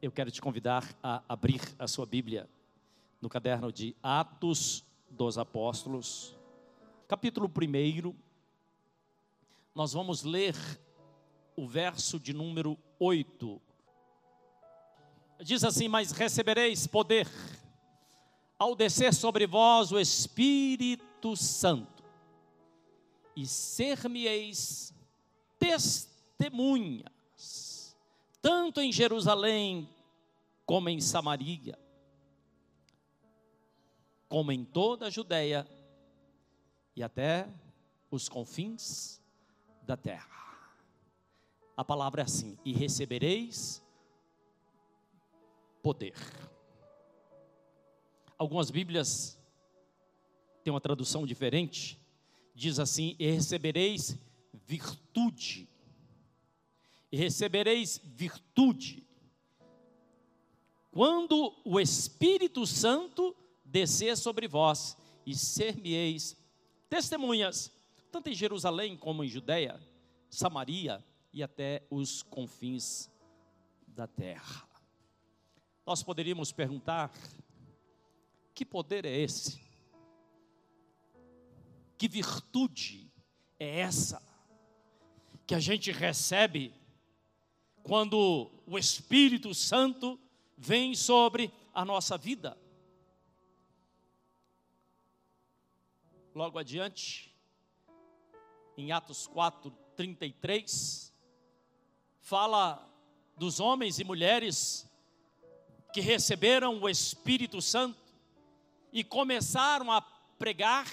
eu 0.00 0.12
quero 0.12 0.30
te 0.30 0.40
convidar 0.40 0.96
a 1.02 1.22
abrir 1.28 1.60
a 1.78 1.88
sua 1.88 2.06
Bíblia 2.06 2.48
no 3.20 3.28
caderno 3.28 3.72
de 3.72 3.96
Atos 4.02 4.84
dos 5.10 5.38
Apóstolos, 5.38 6.36
capítulo 7.08 7.50
1. 7.50 8.14
Nós 9.74 9.92
vamos 9.92 10.22
ler 10.22 10.54
o 11.56 11.66
verso 11.66 12.20
de 12.20 12.32
número 12.32 12.78
8. 12.98 13.60
Diz 15.42 15.64
assim: 15.64 15.88
Mas 15.88 16.12
recebereis 16.12 16.86
poder 16.86 17.28
ao 18.58 18.74
descer 18.74 19.12
sobre 19.14 19.46
vós 19.46 19.92
o 19.92 19.98
Espírito 19.98 21.36
Santo, 21.36 22.04
e 23.34 23.46
ser-me-eis 23.46 24.94
testemunhas, 25.58 27.12
tanto 28.46 28.80
em 28.80 28.92
Jerusalém 28.92 29.88
como 30.64 30.88
em 30.88 31.00
Samaria, 31.00 31.76
como 34.28 34.52
em 34.52 34.64
toda 34.64 35.08
a 35.08 35.10
Judéia 35.10 35.66
e 36.94 37.02
até 37.02 37.48
os 38.08 38.28
confins 38.28 39.20
da 39.82 39.96
terra. 39.96 40.30
A 41.76 41.84
palavra 41.84 42.22
é 42.22 42.24
assim: 42.24 42.56
e 42.64 42.72
recebereis 42.72 43.82
poder. 45.82 46.14
Algumas 48.38 48.70
Bíblias 48.70 49.36
têm 50.62 50.72
uma 50.72 50.80
tradução 50.80 51.26
diferente, 51.26 52.00
diz 52.54 52.78
assim: 52.78 53.16
e 53.18 53.28
recebereis 53.28 54.16
virtude. 54.52 55.68
E 57.16 57.18
recebereis 57.18 57.98
virtude. 58.04 59.02
Quando 60.90 61.56
o 61.64 61.80
Espírito 61.80 62.66
Santo 62.66 63.34
descer 63.64 64.18
sobre 64.18 64.46
vós, 64.46 64.98
e 65.24 65.34
ser-me-eis 65.34 66.36
testemunhas, 66.90 67.72
tanto 68.12 68.28
em 68.28 68.34
Jerusalém 68.34 68.98
como 68.98 69.24
em 69.24 69.28
Judéia, 69.28 69.80
Samaria 70.28 71.02
e 71.32 71.42
até 71.42 71.86
os 71.88 72.22
confins 72.22 73.10
da 73.88 74.06
terra. 74.06 74.68
Nós 75.86 76.02
poderíamos 76.02 76.52
perguntar: 76.52 77.10
que 78.54 78.66
poder 78.66 79.06
é 79.06 79.18
esse? 79.18 79.58
Que 81.96 82.08
virtude 82.08 83.10
é 83.58 83.80
essa 83.80 84.22
que 85.46 85.54
a 85.54 85.58
gente 85.58 85.90
recebe 85.90 86.74
quando 87.86 88.50
o 88.66 88.76
Espírito 88.76 89.54
Santo 89.54 90.18
vem 90.58 90.92
sobre 90.92 91.52
a 91.72 91.84
nossa 91.84 92.18
vida? 92.18 92.58
Logo 96.34 96.58
adiante, 96.58 97.32
em 98.76 98.90
Atos 98.90 99.28
4, 99.28 99.70
33, 99.94 101.14
fala 102.20 102.84
dos 103.36 103.60
homens 103.60 104.00
e 104.00 104.04
mulheres 104.04 104.90
que 105.92 106.00
receberam 106.00 106.80
o 106.82 106.88
Espírito 106.88 107.62
Santo 107.62 108.02
e 108.92 109.04
começaram 109.04 109.92
a 109.92 110.02
pregar 110.02 110.90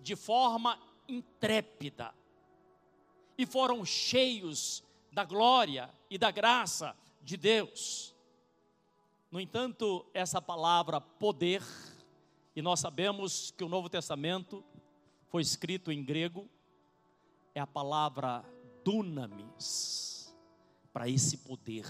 de 0.00 0.14
forma 0.14 0.78
intrépida, 1.08 2.14
e 3.38 3.46
foram 3.46 3.82
cheios 3.82 4.84
da 5.12 5.24
glória 5.24 5.90
e 6.10 6.18
da 6.18 6.30
graça 6.30 6.96
de 7.22 7.36
Deus. 7.36 8.14
No 9.30 9.40
entanto, 9.40 10.06
essa 10.14 10.40
palavra 10.40 11.00
poder, 11.00 11.62
e 12.56 12.62
nós 12.62 12.80
sabemos 12.80 13.50
que 13.50 13.64
o 13.64 13.68
Novo 13.68 13.88
Testamento 13.88 14.64
foi 15.28 15.42
escrito 15.42 15.92
em 15.92 16.02
grego, 16.02 16.48
é 17.54 17.60
a 17.60 17.66
palavra 17.66 18.44
dunamis, 18.84 20.34
para 20.92 21.08
esse 21.08 21.38
poder. 21.38 21.86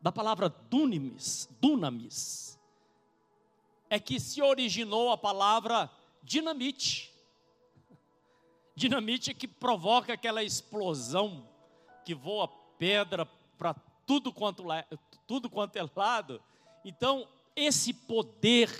Da 0.00 0.12
palavra 0.12 0.48
dunamis, 0.48 1.48
dunamis, 1.60 2.58
é 3.90 3.98
que 3.98 4.20
se 4.20 4.40
originou 4.42 5.10
a 5.10 5.18
palavra 5.18 5.90
dinamite. 6.22 7.12
Dinamite 8.76 9.34
que 9.34 9.48
provoca 9.48 10.12
aquela 10.12 10.42
explosão 10.42 11.48
que 12.04 12.14
voa 12.14 12.48
pedra 12.78 13.26
para 13.56 13.74
tudo 14.06 14.32
quanto, 14.32 14.64
tudo 15.26 15.48
quanto 15.48 15.76
é 15.76 15.86
lado. 15.96 16.42
Então, 16.84 17.26
esse 17.56 17.92
poder, 17.92 18.70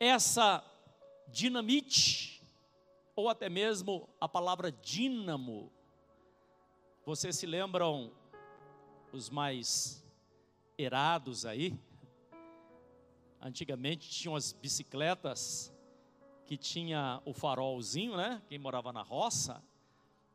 essa 0.00 0.64
dinamite, 1.28 2.42
ou 3.14 3.28
até 3.28 3.48
mesmo 3.48 4.08
a 4.20 4.28
palavra 4.28 4.70
dínamo. 4.70 5.72
Vocês 7.04 7.36
se 7.36 7.46
lembram 7.46 8.12
os 9.12 9.30
mais 9.30 10.04
erados 10.76 11.46
aí? 11.46 11.78
Antigamente 13.40 14.08
tinham 14.08 14.34
as 14.34 14.52
bicicletas 14.52 15.72
que 16.46 16.56
tinha 16.56 17.20
o 17.24 17.32
farolzinho, 17.32 18.16
né? 18.16 18.42
Quem 18.48 18.58
morava 18.58 18.92
na 18.92 19.02
roça 19.02 19.62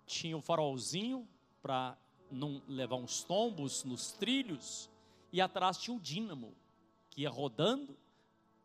tinha 0.06 0.36
o 0.36 0.42
farolzinho 0.42 1.28
para 1.62 1.98
não 2.32 2.62
levar 2.68 2.96
uns 2.96 3.24
tombos 3.24 3.84
nos 3.84 4.12
trilhos 4.14 4.90
e 5.32 5.42
atrás 5.42 5.78
tinha 5.78 5.96
um 5.96 6.00
dínamo 6.00 6.54
que 7.10 7.22
ia 7.22 7.30
rodando 7.30 7.98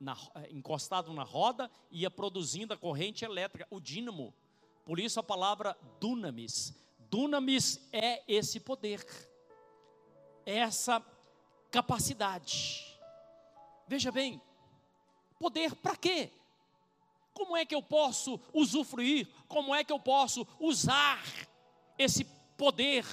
na, 0.01 0.17
eh, 0.37 0.49
encostado 0.51 1.13
na 1.13 1.23
roda, 1.23 1.71
ia 1.91 2.11
produzindo 2.11 2.73
a 2.73 2.77
corrente 2.77 3.25
elétrica, 3.25 3.67
o 3.71 3.81
dínamo. 3.81 4.33
Por 4.85 5.01
isso 5.01 5.19
a 5.19 5.23
palavra 5.23 5.77
dunamis. 6.01 6.75
Dunamis 7.11 7.81
é 7.93 8.23
esse 8.27 8.61
poder, 8.61 9.05
é 10.45 10.59
essa 10.59 11.05
capacidade. 11.71 12.99
Veja 13.89 14.11
bem, 14.11 14.41
poder 15.39 15.75
para 15.77 15.97
quê? 15.97 16.31
Como 17.33 17.57
é 17.57 17.65
que 17.65 17.75
eu 17.75 17.83
posso 17.83 18.41
usufruir? 18.53 19.29
Como 19.47 19.75
é 19.75 19.85
que 19.85 19.93
eu 19.93 20.01
posso 20.01 20.47
usar 20.59 21.23
esse 21.99 22.25
poder 22.57 23.05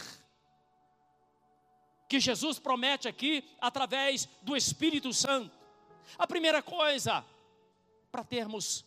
que 2.13 2.19
Jesus 2.19 2.59
promete 2.59 3.07
aqui 3.07 3.43
através 3.59 4.29
do 4.43 4.55
Espírito 4.55 5.11
Santo? 5.11 5.49
A 6.15 6.27
primeira 6.27 6.61
coisa, 6.61 7.25
para 8.11 8.23
termos 8.23 8.85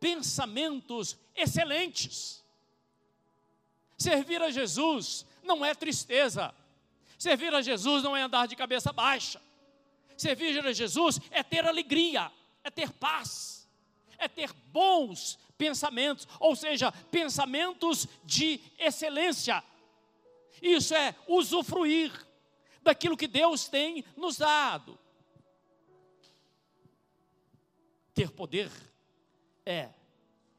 pensamentos 0.00 1.16
excelentes. 1.36 2.44
Servir 3.96 4.42
a 4.42 4.50
Jesus 4.50 5.24
não 5.44 5.64
é 5.64 5.76
tristeza. 5.76 6.52
Servir 7.16 7.54
a 7.54 7.62
Jesus 7.62 8.02
não 8.02 8.16
é 8.16 8.22
andar 8.22 8.48
de 8.48 8.56
cabeça 8.56 8.92
baixa. 8.92 9.40
Servir 10.16 10.58
a 10.66 10.72
Jesus 10.72 11.20
é 11.30 11.44
ter 11.44 11.64
alegria, 11.64 12.32
é 12.64 12.70
ter 12.70 12.90
paz, 12.90 13.68
é 14.18 14.26
ter 14.26 14.52
bons 14.72 15.38
pensamentos, 15.56 16.26
ou 16.40 16.56
seja, 16.56 16.90
pensamentos 17.12 18.08
de 18.24 18.58
excelência. 18.76 19.62
Isso 20.60 20.92
é 20.96 21.14
usufruir 21.28 22.26
daquilo 22.86 23.16
que 23.16 23.28
Deus 23.28 23.68
tem 23.68 24.04
nos 24.16 24.38
dado. 24.38 24.98
Ter 28.14 28.30
poder 28.30 28.70
é, 29.66 29.90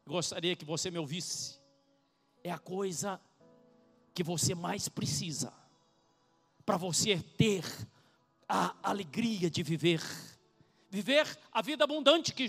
gostaria 0.05 0.55
que 0.55 0.65
você 0.65 0.91
me 0.91 0.99
ouvisse, 0.99 1.59
é 2.43 2.51
a 2.51 2.59
coisa 2.59 3.19
que 4.13 4.21
você 4.23 4.53
mais 4.53 4.89
precisa 4.89 5.53
para 6.65 6.75
você 6.75 7.17
ter 7.37 7.63
a 8.47 8.75
alegria 8.83 9.49
de 9.49 9.63
viver, 9.63 10.01
viver 10.89 11.25
a 11.51 11.61
vida 11.61 11.85
abundante 11.85 12.33
que, 12.33 12.47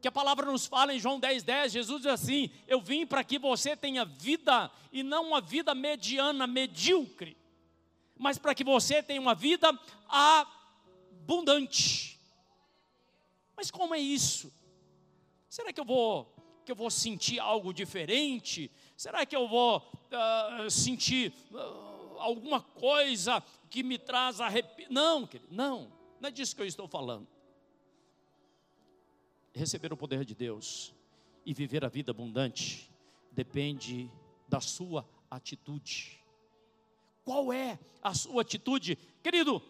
que 0.00 0.08
a 0.08 0.12
palavra 0.12 0.44
nos 0.46 0.66
fala 0.66 0.94
em 0.94 0.98
João 0.98 1.18
10, 1.18 1.42
10. 1.42 1.72
Jesus 1.72 2.02
diz 2.02 2.10
assim: 2.10 2.50
Eu 2.66 2.80
vim 2.80 3.06
para 3.06 3.24
que 3.24 3.38
você 3.38 3.74
tenha 3.74 4.04
vida 4.04 4.70
e 4.92 5.02
não 5.02 5.28
uma 5.28 5.40
vida 5.40 5.74
mediana, 5.74 6.46
medíocre, 6.46 7.36
mas 8.18 8.38
para 8.38 8.54
que 8.54 8.64
você 8.64 9.02
tenha 9.02 9.20
uma 9.20 9.34
vida 9.34 9.68
abundante. 11.26 12.18
Mas 13.56 13.70
como 13.70 13.94
é 13.94 13.98
isso? 13.98 14.52
Será 15.48 15.72
que 15.72 15.80
eu 15.80 15.84
vou 15.84 16.34
que 16.64 16.72
eu 16.72 16.76
vou 16.76 16.90
sentir 16.90 17.38
algo 17.38 17.72
diferente? 17.72 18.70
Será 18.96 19.24
que 19.24 19.36
eu 19.36 19.46
vou 19.46 19.78
uh, 19.78 20.68
sentir 20.68 21.32
uh, 21.52 22.18
alguma 22.18 22.60
coisa 22.60 23.40
que 23.70 23.84
me 23.84 23.96
traz 23.96 24.40
arrepio? 24.40 24.88
Não, 24.90 25.24
querido, 25.28 25.54
não, 25.54 25.92
não 26.20 26.28
é 26.28 26.32
disso 26.32 26.56
que 26.56 26.62
eu 26.62 26.66
estou 26.66 26.88
falando. 26.88 27.28
Receber 29.54 29.92
o 29.92 29.96
poder 29.96 30.24
de 30.24 30.34
Deus 30.34 30.92
e 31.44 31.54
viver 31.54 31.84
a 31.84 31.88
vida 31.88 32.10
abundante 32.10 32.90
depende 33.30 34.10
da 34.48 34.60
sua 34.60 35.08
atitude. 35.30 36.18
Qual 37.26 37.52
é 37.52 37.76
a 38.00 38.14
sua 38.14 38.42
atitude? 38.42 38.96
Querido, 39.20 39.60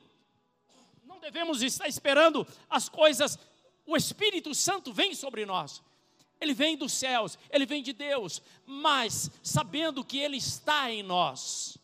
Não 1.03 1.19
devemos 1.19 1.63
estar 1.63 1.89
esperando 1.89 2.47
as 2.69 2.87
coisas. 2.87 3.39
O 3.87 3.97
Espírito 3.97 4.55
Santo 4.55 4.93
vem 4.93 5.15
sobre 5.15 5.47
nós. 5.47 5.83
Ele 6.39 6.53
vem 6.53 6.77
dos 6.77 6.93
céus, 6.93 7.39
ele 7.49 7.65
vem 7.65 7.83
de 7.83 7.95
Deus, 7.95 8.43
mas 8.67 9.31
sabendo 9.43 10.05
que 10.05 10.19
ele 10.19 10.37
está 10.37 10.93
em 10.93 11.03
nós. 11.03 11.79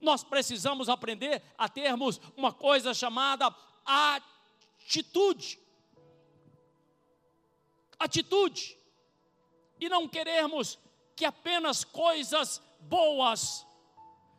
Nós 0.00 0.24
precisamos 0.24 0.88
aprender 0.88 1.40
a 1.56 1.68
termos 1.68 2.20
uma 2.36 2.52
coisa 2.52 2.92
chamada 2.92 3.54
atitude. 3.86 5.60
Atitude. 8.00 8.76
E 9.78 9.88
não 9.88 10.08
querermos 10.08 10.76
que 11.14 11.24
apenas 11.24 11.84
coisas 11.84 12.60
boas, 12.80 13.64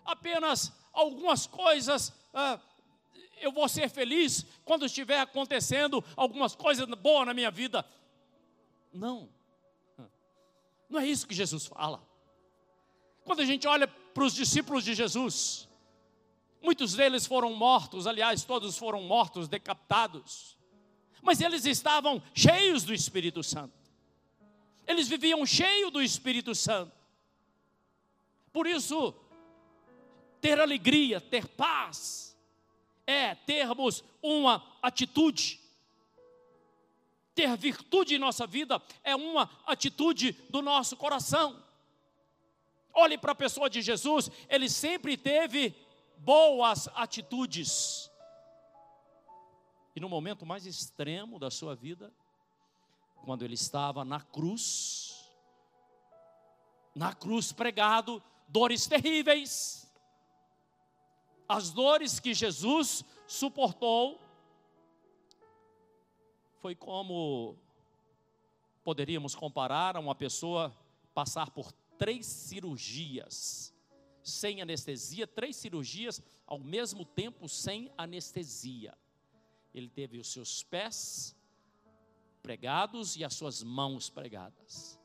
apenas 0.06 0.72
algumas 0.94 1.48
coisas, 1.48 2.14
ah, 2.34 2.60
eu 3.42 3.52
vou 3.52 3.68
ser 3.68 3.90
feliz 3.90 4.46
quando 4.64 4.86
estiver 4.86 5.20
acontecendo 5.20 6.04
algumas 6.16 6.56
coisas 6.56 6.88
boas 6.88 7.26
na 7.26 7.34
minha 7.34 7.52
vida. 7.52 7.86
Não, 8.94 9.28
não 10.90 11.00
é 11.00 11.08
isso 11.08 11.28
que 11.28 11.36
Jesus 11.36 11.66
fala. 11.66 12.02
Quando 13.26 13.42
a 13.42 13.46
gente 13.46 13.68
olha 13.68 13.88
para 13.88 14.24
os 14.24 14.34
discípulos 14.34 14.84
de 14.84 14.94
Jesus, 14.94 15.68
muitos 16.62 16.94
deles 16.94 17.26
foram 17.26 17.54
mortos, 17.54 18.08
aliás, 18.08 18.44
todos 18.44 18.78
foram 18.78 19.02
mortos, 19.02 19.48
decapitados, 19.48 20.58
mas 21.22 21.42
eles 21.42 21.66
estavam 21.66 22.22
cheios 22.34 22.84
do 22.84 22.94
Espírito 22.94 23.44
Santo, 23.44 23.74
eles 24.88 25.08
viviam 25.08 25.44
cheios 25.46 25.92
do 25.92 26.02
Espírito 26.02 26.54
Santo, 26.54 26.96
por 28.54 28.68
isso, 28.68 29.14
ter 30.46 30.60
alegria, 30.60 31.20
ter 31.20 31.48
paz, 31.48 32.38
é 33.08 33.34
termos 33.34 34.04
uma 34.22 34.64
atitude. 34.80 35.60
Ter 37.34 37.58
virtude 37.58 38.14
em 38.14 38.20
nossa 38.20 38.46
vida 38.46 38.80
é 39.04 39.16
uma 39.16 39.50
atitude 39.66 40.34
do 40.52 40.62
nosso 40.62 40.96
coração. 40.98 41.64
Olhe 42.94 43.18
para 43.18 43.32
a 43.32 43.36
pessoa 43.36 43.68
de 43.68 43.82
Jesus, 43.82 44.30
ele 44.48 44.70
sempre 44.70 45.18
teve 45.18 45.76
boas 46.18 46.88
atitudes. 46.90 48.12
E 49.96 50.00
no 50.00 50.08
momento 50.08 50.46
mais 50.46 50.68
extremo 50.68 51.40
da 51.40 51.50
sua 51.50 51.76
vida, 51.76 52.14
quando 53.24 53.44
ele 53.44 53.56
estava 53.56 54.06
na 54.06 54.22
cruz, 54.22 55.28
na 56.94 57.16
cruz 57.16 57.52
pregado, 57.52 58.22
dores 58.48 58.86
terríveis. 58.86 59.85
As 61.48 61.72
dores 61.72 62.20
que 62.20 62.34
Jesus 62.34 63.04
suportou 63.28 64.20
foi 66.62 66.74
como 66.76 67.56
poderíamos 68.84 69.36
comparar 69.36 69.96
a 69.96 70.00
uma 70.00 70.16
pessoa 70.16 70.76
passar 71.14 71.52
por 71.52 71.72
três 71.98 72.26
cirurgias 72.26 73.74
sem 74.24 74.62
anestesia, 74.62 75.28
três 75.28 75.56
cirurgias 75.56 76.22
ao 76.48 76.58
mesmo 76.58 77.06
tempo 77.06 77.48
sem 77.48 77.92
anestesia. 77.96 78.98
Ele 79.74 79.88
teve 79.88 80.18
os 80.18 80.28
seus 80.32 80.64
pés 80.64 81.36
pregados 82.42 83.16
e 83.16 83.24
as 83.24 83.34
suas 83.36 83.62
mãos 83.62 84.10
pregadas. 84.10 85.00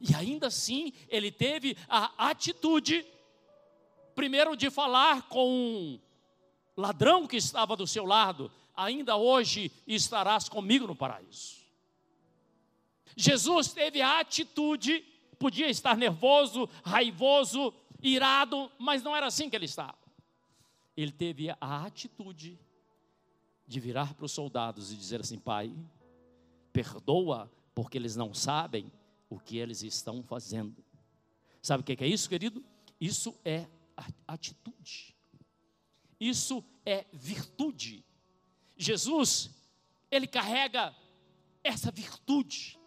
E 0.00 0.14
ainda 0.14 0.48
assim, 0.48 0.92
ele 1.08 1.30
teve 1.30 1.76
a 1.88 2.30
atitude, 2.30 3.06
primeiro, 4.14 4.56
de 4.56 4.70
falar 4.70 5.28
com 5.28 5.48
um 5.48 6.00
ladrão 6.76 7.26
que 7.26 7.36
estava 7.36 7.76
do 7.76 7.86
seu 7.86 8.04
lado: 8.04 8.50
ainda 8.76 9.16
hoje 9.16 9.70
estarás 9.86 10.48
comigo 10.48 10.86
no 10.86 10.96
paraíso. 10.96 11.62
Jesus 13.16 13.72
teve 13.72 14.00
a 14.02 14.20
atitude, 14.20 15.04
podia 15.38 15.68
estar 15.68 15.96
nervoso, 15.96 16.68
raivoso, 16.84 17.72
irado, 18.02 18.70
mas 18.78 19.02
não 19.02 19.14
era 19.14 19.26
assim 19.26 19.48
que 19.48 19.56
ele 19.56 19.66
estava. 19.66 19.96
Ele 20.96 21.12
teve 21.12 21.50
a 21.50 21.84
atitude 21.84 22.58
de 23.66 23.80
virar 23.80 24.14
para 24.14 24.24
os 24.24 24.32
soldados 24.32 24.92
e 24.92 24.96
dizer 24.96 25.20
assim: 25.20 25.38
Pai, 25.38 25.72
perdoa, 26.72 27.50
porque 27.74 27.98
eles 27.98 28.16
não 28.16 28.34
sabem 28.34 28.90
o 29.28 29.38
que 29.38 29.58
eles 29.58 29.82
estão 29.82 30.22
fazendo. 30.22 30.84
Sabe 31.62 31.80
o 31.80 31.84
que 31.84 32.04
é 32.04 32.06
isso, 32.06 32.28
querido? 32.28 32.62
Isso 33.00 33.34
é 33.44 33.66
atitude. 34.26 35.14
Isso 36.18 36.64
é 36.84 37.04
virtude. 37.12 38.04
Jesus, 38.76 39.50
ele 40.10 40.26
carrega 40.26 40.94
essa 41.62 41.90
virtude. 41.90 42.78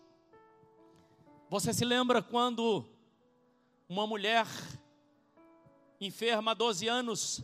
Você 1.50 1.74
se 1.74 1.86
lembra 1.86 2.22
quando 2.22 2.86
uma 3.88 4.06
mulher 4.06 4.46
enferma 6.00 6.52
há 6.52 6.54
12 6.54 6.88
anos 6.88 7.44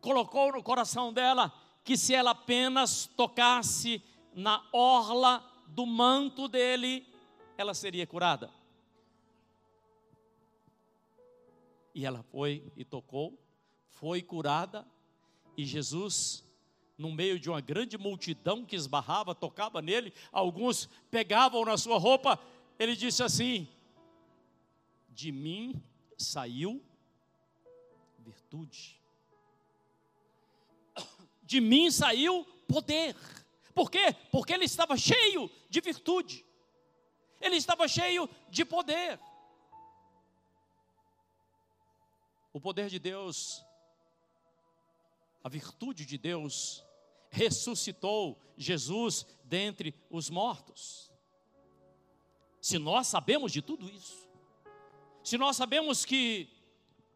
colocou 0.00 0.52
no 0.52 0.62
coração 0.62 1.12
dela 1.12 1.52
que 1.84 1.96
se 1.96 2.14
ela 2.14 2.30
apenas 2.30 3.06
tocasse 3.16 4.02
na 4.34 4.64
orla 4.72 5.44
do 5.68 5.86
manto 5.86 6.48
dele, 6.48 7.06
ela 7.56 7.74
seria 7.74 8.06
curada. 8.06 8.50
E 11.94 12.06
ela 12.06 12.22
foi 12.22 12.72
e 12.76 12.84
tocou, 12.84 13.38
foi 13.88 14.22
curada, 14.22 14.86
e 15.56 15.64
Jesus, 15.64 16.44
no 16.96 17.12
meio 17.12 17.38
de 17.38 17.50
uma 17.50 17.60
grande 17.60 17.98
multidão 17.98 18.64
que 18.64 18.76
esbarrava, 18.76 19.34
tocava 19.34 19.82
nele, 19.82 20.12
alguns 20.32 20.88
pegavam 21.10 21.64
na 21.64 21.76
sua 21.76 21.98
roupa, 21.98 22.38
ele 22.78 22.96
disse 22.96 23.22
assim: 23.22 23.68
De 25.08 25.32
mim 25.32 25.82
saiu 26.16 26.82
virtude, 28.18 29.00
de 31.42 31.60
mim 31.60 31.90
saiu 31.90 32.44
poder. 32.68 33.16
Por 33.74 33.90
quê? 33.90 34.14
Porque 34.30 34.52
ele 34.52 34.64
estava 34.64 34.96
cheio 34.96 35.50
de 35.68 35.80
virtude, 35.80 36.44
ele 37.40 37.56
estava 37.56 37.88
cheio 37.88 38.28
de 38.48 38.64
poder. 38.64 39.18
O 42.52 42.60
poder 42.60 42.88
de 42.88 42.98
Deus, 42.98 43.64
a 45.42 45.48
virtude 45.48 46.04
de 46.04 46.18
Deus, 46.18 46.84
ressuscitou 47.30 48.40
Jesus 48.56 49.26
dentre 49.44 49.94
os 50.10 50.28
mortos. 50.28 51.10
Se 52.60 52.78
nós 52.78 53.06
sabemos 53.06 53.52
de 53.52 53.62
tudo 53.62 53.88
isso, 53.88 54.28
se 55.22 55.38
nós 55.38 55.56
sabemos 55.56 56.04
que, 56.04 56.48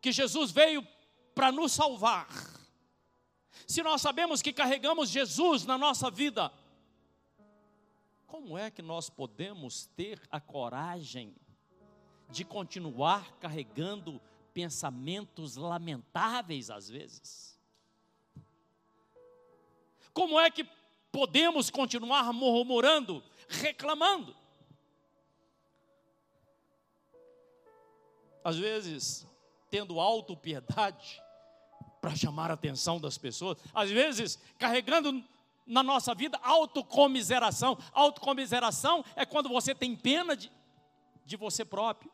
que 0.01 0.13
Jesus 0.13 0.51
veio 0.51 0.87
para 1.35 1.51
nos 1.51 1.73
salvar, 1.73 2.29
se 3.67 3.83
nós 3.83 4.01
sabemos 4.01 4.41
que 4.41 4.53
carregamos 4.53 5.09
Jesus 5.09 5.67
na 5.67 5.77
nossa 5.77 6.11
vida, 6.11 6.53
como 8.27 8.59
é 8.59 8.71
que 8.71 8.83
nós 8.83 9.09
podemos 9.09 9.87
ter 9.97 10.21
a 10.31 10.41
coragem 10.41 11.35
de 12.31 12.45
continuar 12.45 13.37
carregando 13.39 14.21
pensamentos 14.55 15.57
lamentáveis 15.57 16.71
às 16.71 16.89
vezes? 16.89 17.59
Como 20.15 20.39
é 20.39 20.51
que 20.51 20.67
podemos 21.11 21.69
continuar 21.69 22.33
murmurando, 22.33 23.23
reclamando? 23.49 24.35
Às 28.45 28.57
vezes, 28.57 29.27
tendo 29.71 29.99
autopiedade, 29.99 31.21
para 32.05 32.15
chamar 32.15 32.51
a 32.51 32.55
atenção 32.55 33.01
das 33.01 33.17
pessoas, 33.17 33.57
às 33.75 33.91
vezes 33.91 34.39
carregando 34.59 35.25
na 35.67 35.83
nossa 35.83 36.15
vida 36.15 36.39
autocomiseração. 36.43 37.79
Autocomiseração 37.95 39.03
é 39.17 39.25
quando 39.25 39.49
você 39.49 39.75
tem 39.75 39.97
pena 39.97 40.37
de, 40.37 40.53
de 41.25 41.35
você 41.35 41.65
próprio. 41.65 42.13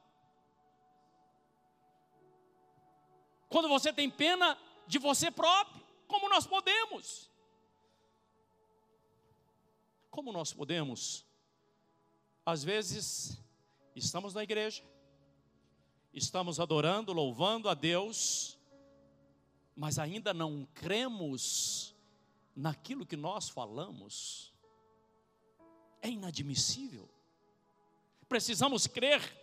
Quando 3.50 3.68
você 3.68 3.92
tem 3.92 4.08
pena 4.08 4.56
de 4.86 4.98
você 4.98 5.28
próprio, 5.30 5.82
como 6.06 6.28
nós 6.28 6.46
podemos? 6.46 7.28
Como 10.08 10.32
nós 10.32 10.52
podemos? 10.52 11.26
Às 12.46 12.62
vezes, 12.62 13.42
estamos 13.94 14.34
na 14.34 14.44
igreja, 14.44 14.84
estamos 16.14 16.60
adorando, 16.60 17.12
louvando 17.12 17.68
a 17.68 17.74
Deus, 17.74 18.56
mas 19.74 19.98
ainda 19.98 20.32
não 20.32 20.66
cremos 20.72 21.94
naquilo 22.54 23.04
que 23.04 23.16
nós 23.16 23.48
falamos, 23.48 24.54
é 26.00 26.08
inadmissível. 26.08 27.08
Precisamos 28.28 28.86
crer 28.86 29.39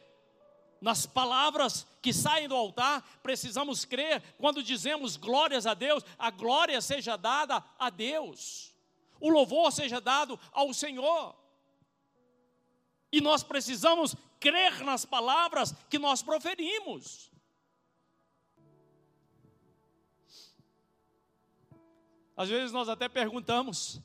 nas 0.81 1.05
palavras 1.05 1.87
que 2.01 2.13
saem 2.13 2.47
do 2.47 2.55
altar, 2.55 3.01
precisamos 3.21 3.85
crer 3.85 4.21
quando 4.37 4.63
dizemos 4.63 5.17
glórias 5.17 5.65
a 5.65 5.73
Deus, 5.73 6.03
a 6.17 6.29
glória 6.29 6.81
seja 6.81 7.17
dada 7.17 7.63
a 7.77 7.89
Deus, 7.89 8.73
o 9.19 9.29
louvor 9.29 9.71
seja 9.71 9.99
dado 9.99 10.39
ao 10.51 10.73
Senhor. 10.73 11.35
E 13.11 13.21
nós 13.21 13.41
precisamos 13.41 14.15
crer 14.39 14.83
nas 14.83 15.05
palavras 15.05 15.73
que 15.89 15.97
nós 15.97 16.21
proferimos. 16.21 17.31
Às 22.35 22.49
vezes 22.49 22.71
nós 22.71 22.87
até 22.87 23.09
perguntamos: 23.09 23.99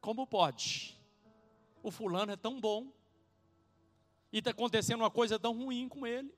como 0.00 0.26
pode? 0.26 0.96
O 1.82 1.90
fulano 1.90 2.32
é 2.32 2.36
tão 2.36 2.60
bom, 2.60 2.92
e 4.34 4.38
está 4.38 4.50
acontecendo 4.50 4.98
uma 4.98 5.12
coisa 5.12 5.38
tão 5.38 5.56
ruim 5.56 5.88
com 5.88 6.04
ele. 6.04 6.36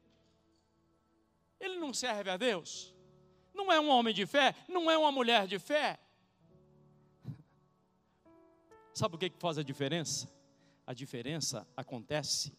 Ele 1.59 1.79
não 1.79 1.95
serve 1.95 2.29
a 2.29 2.37
Deus, 2.37 2.95
não 3.55 3.73
é 3.73 3.81
um 3.81 3.89
homem 3.89 4.13
de 4.13 4.27
fé, 4.27 4.55
não 4.69 4.91
é 4.91 4.99
uma 4.99 5.11
mulher 5.11 5.47
de 5.47 5.59
fé. 5.59 5.99
Sabe 8.93 9.17
o 9.17 9.19
que, 9.19 9.31
que 9.31 9.39
faz 9.39 9.57
a 9.57 9.63
diferença? 9.63 10.31
A 10.87 10.93
diferença 10.93 11.67
acontece, 11.75 12.55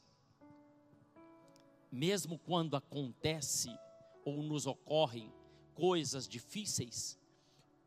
mesmo 1.92 2.40
quando 2.40 2.76
acontece 2.76 3.70
ou 4.26 4.42
nos 4.42 4.66
ocorrem 4.66 5.32
coisas 5.76 6.28
difíceis, 6.28 7.16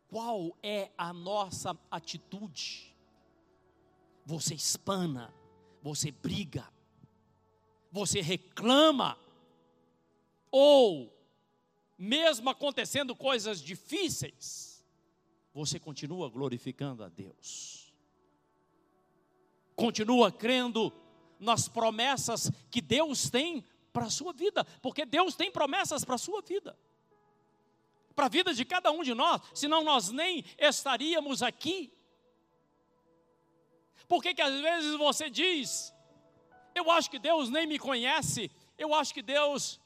qual 0.09 0.57
é 0.63 0.93
a 0.97 1.13
nossa 1.13 1.77
atitude? 1.91 2.97
Você 4.25 4.55
espana, 4.55 5.35
você 5.83 6.13
briga, 6.13 6.65
você 7.91 8.21
reclama, 8.21 9.19
ou, 10.51 11.13
mesmo 11.99 12.49
acontecendo 12.51 13.15
coisas 13.15 13.61
difíceis, 13.61 14.85
você 15.53 15.79
continua 15.79 16.29
glorificando 16.29 17.03
a 17.03 17.09
Deus, 17.09 17.93
continua 19.75 20.31
crendo 20.31 20.93
nas 21.39 21.69
promessas 21.69 22.51
que 22.71 22.81
Deus 22.81 23.29
tem 23.31 23.65
para 23.93 24.07
a 24.07 24.11
sua 24.11 24.33
vida, 24.33 24.65
porque 24.81 25.05
Deus 25.05 25.35
tem 25.35 25.51
promessas 25.51 26.05
para 26.05 26.15
a 26.15 26.19
sua 26.19 26.41
vida, 26.43 26.79
para 28.15 28.27
a 28.27 28.29
vida 28.29 28.55
de 28.55 28.65
cada 28.65 28.91
um 28.91 29.03
de 29.03 29.15
nós, 29.15 29.41
senão 29.55 29.83
nós 29.83 30.11
nem 30.11 30.45
estaríamos 30.59 31.43
aqui. 31.43 31.93
Por 34.07 34.23
que, 34.23 34.35
que 34.35 34.43
às 34.43 34.61
vezes 34.61 34.97
você 34.97 35.31
diz, 35.31 35.95
eu 36.81 36.91
acho 36.91 37.11
que 37.11 37.19
Deus 37.19 37.49
nem 37.51 37.67
me 37.67 37.79
conhece. 37.79 38.51
Eu 38.77 38.95
acho 38.95 39.15
que 39.15 39.23
Deus 39.23 39.81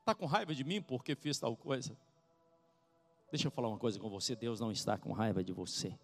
está 0.00 0.14
com 0.14 0.26
raiva 0.26 0.54
de 0.54 0.62
mim 0.62 0.80
porque 0.80 1.14
fiz 1.14 1.38
tal 1.38 1.56
coisa. 1.56 1.96
Deixa 3.30 3.48
eu 3.48 3.50
falar 3.50 3.68
uma 3.68 3.78
coisa 3.78 3.98
com 3.98 4.08
você: 4.08 4.36
Deus 4.36 4.60
não 4.60 4.70
está 4.70 4.96
com 4.96 5.12
raiva 5.12 5.42
de 5.42 5.52
você. 5.52 5.98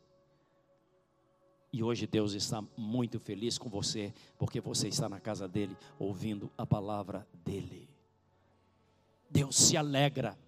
E 1.73 1.83
hoje 1.83 2.07
Deus 2.07 2.35
está 2.35 2.63
muito 2.77 3.19
feliz 3.19 3.57
com 3.57 3.69
você, 3.69 4.13
porque 4.37 4.61
você 4.61 4.89
está 4.89 5.09
na 5.09 5.19
casa 5.19 5.49
dele, 5.49 5.75
ouvindo 5.99 6.51
a 6.59 6.67
palavra 6.67 7.27
dele. 7.33 7.89
Deus 9.31 9.57
se 9.57 9.77
alegra, 9.77 10.39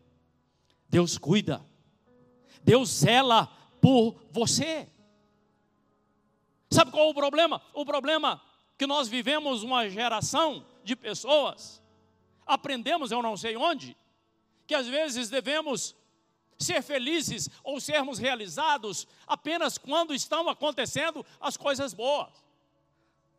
Deus 0.86 1.16
cuida, 1.16 1.64
Deus 2.62 2.90
zela 2.90 3.46
por 3.80 4.20
você. 4.30 4.86
Sabe 6.70 6.90
qual 6.90 7.06
é 7.06 7.10
o 7.10 7.14
problema? 7.14 7.62
O 7.72 7.86
problema 7.86 8.42
que 8.76 8.86
nós 8.86 9.08
vivemos 9.08 9.62
uma 9.62 9.88
geração 9.88 10.66
de 10.82 10.96
pessoas, 10.96 11.82
aprendemos 12.46 13.10
eu 13.10 13.22
não 13.22 13.36
sei 13.36 13.56
onde, 13.56 13.96
que 14.66 14.74
às 14.74 14.86
vezes 14.86 15.28
devemos 15.28 15.94
ser 16.58 16.82
felizes 16.82 17.48
ou 17.62 17.80
sermos 17.80 18.18
realizados 18.18 19.06
apenas 19.26 19.78
quando 19.78 20.14
estão 20.14 20.48
acontecendo 20.48 21.24
as 21.40 21.56
coisas 21.56 21.92
boas. 21.92 22.44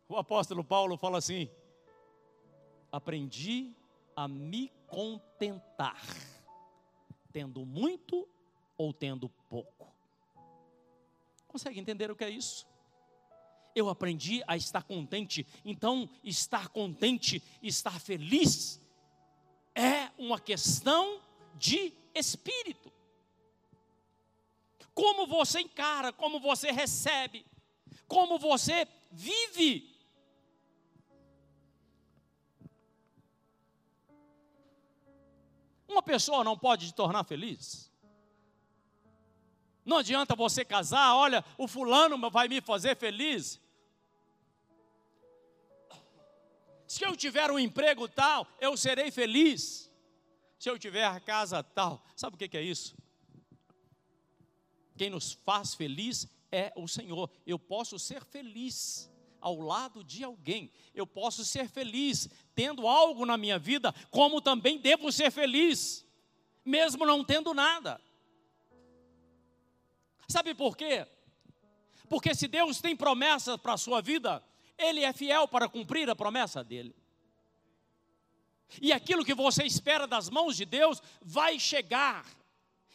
O 0.08 0.16
apóstolo 0.16 0.62
Paulo 0.62 0.96
fala 0.96 1.18
assim: 1.18 1.50
aprendi 2.92 3.74
a 4.14 4.28
me 4.28 4.72
contentar, 4.86 6.00
tendo 7.32 7.64
muito 7.66 8.26
ou 8.78 8.92
tendo 8.92 9.28
pouco. 9.48 9.92
Consegue 11.48 11.80
entender 11.80 12.10
o 12.10 12.16
que 12.16 12.24
é 12.24 12.30
isso? 12.30 12.66
Eu 13.76 13.90
aprendi 13.90 14.42
a 14.48 14.56
estar 14.56 14.82
contente. 14.82 15.46
Então, 15.62 16.08
estar 16.24 16.68
contente, 16.68 17.42
estar 17.62 18.00
feliz, 18.00 18.80
é 19.74 20.10
uma 20.16 20.40
questão 20.40 21.20
de 21.54 21.92
espírito. 22.14 22.90
Como 24.94 25.26
você 25.26 25.60
encara, 25.60 26.10
como 26.10 26.40
você 26.40 26.72
recebe, 26.72 27.44
como 28.08 28.38
você 28.38 28.88
vive. 29.12 29.94
Uma 35.86 36.02
pessoa 36.02 36.42
não 36.42 36.58
pode 36.58 36.86
te 36.86 36.94
tornar 36.94 37.24
feliz. 37.24 37.92
Não 39.84 39.98
adianta 39.98 40.34
você 40.34 40.64
casar, 40.64 41.14
olha, 41.14 41.44
o 41.58 41.68
fulano 41.68 42.30
vai 42.30 42.48
me 42.48 42.62
fazer 42.62 42.96
feliz. 42.96 43.60
Se 46.86 47.04
eu 47.04 47.16
tiver 47.16 47.50
um 47.50 47.58
emprego 47.58 48.08
tal, 48.08 48.46
eu 48.60 48.76
serei 48.76 49.10
feliz. 49.10 49.90
Se 50.58 50.70
eu 50.70 50.78
tiver 50.78 51.20
casa 51.20 51.62
tal, 51.62 52.04
sabe 52.14 52.36
o 52.36 52.38
que 52.38 52.56
é 52.56 52.62
isso? 52.62 52.96
Quem 54.96 55.10
nos 55.10 55.32
faz 55.32 55.74
feliz 55.74 56.26
é 56.50 56.72
o 56.76 56.88
Senhor. 56.88 57.30
Eu 57.46 57.58
posso 57.58 57.98
ser 57.98 58.24
feliz 58.24 59.10
ao 59.40 59.60
lado 59.60 60.02
de 60.02 60.24
alguém. 60.24 60.72
Eu 60.94 61.06
posso 61.06 61.44
ser 61.44 61.68
feliz 61.68 62.28
tendo 62.54 62.86
algo 62.86 63.26
na 63.26 63.36
minha 63.36 63.58
vida, 63.58 63.92
como 64.10 64.40
também 64.40 64.78
devo 64.78 65.12
ser 65.12 65.30
feliz, 65.30 66.06
mesmo 66.64 67.04
não 67.04 67.22
tendo 67.22 67.52
nada. 67.52 68.00
Sabe 70.28 70.54
por 70.54 70.76
quê? 70.76 71.06
Porque 72.08 72.34
se 72.34 72.48
Deus 72.48 72.80
tem 72.80 72.96
promessas 72.96 73.56
para 73.56 73.74
a 73.74 73.78
sua 73.78 74.00
vida, 74.00 74.42
ele 74.78 75.02
é 75.02 75.12
fiel 75.12 75.48
para 75.48 75.68
cumprir 75.68 76.08
a 76.10 76.16
promessa 76.16 76.62
dele. 76.62 76.94
E 78.80 78.92
aquilo 78.92 79.24
que 79.24 79.34
você 79.34 79.64
espera 79.64 80.06
das 80.06 80.28
mãos 80.28 80.56
de 80.56 80.64
Deus 80.64 81.02
vai 81.22 81.58
chegar, 81.58 82.26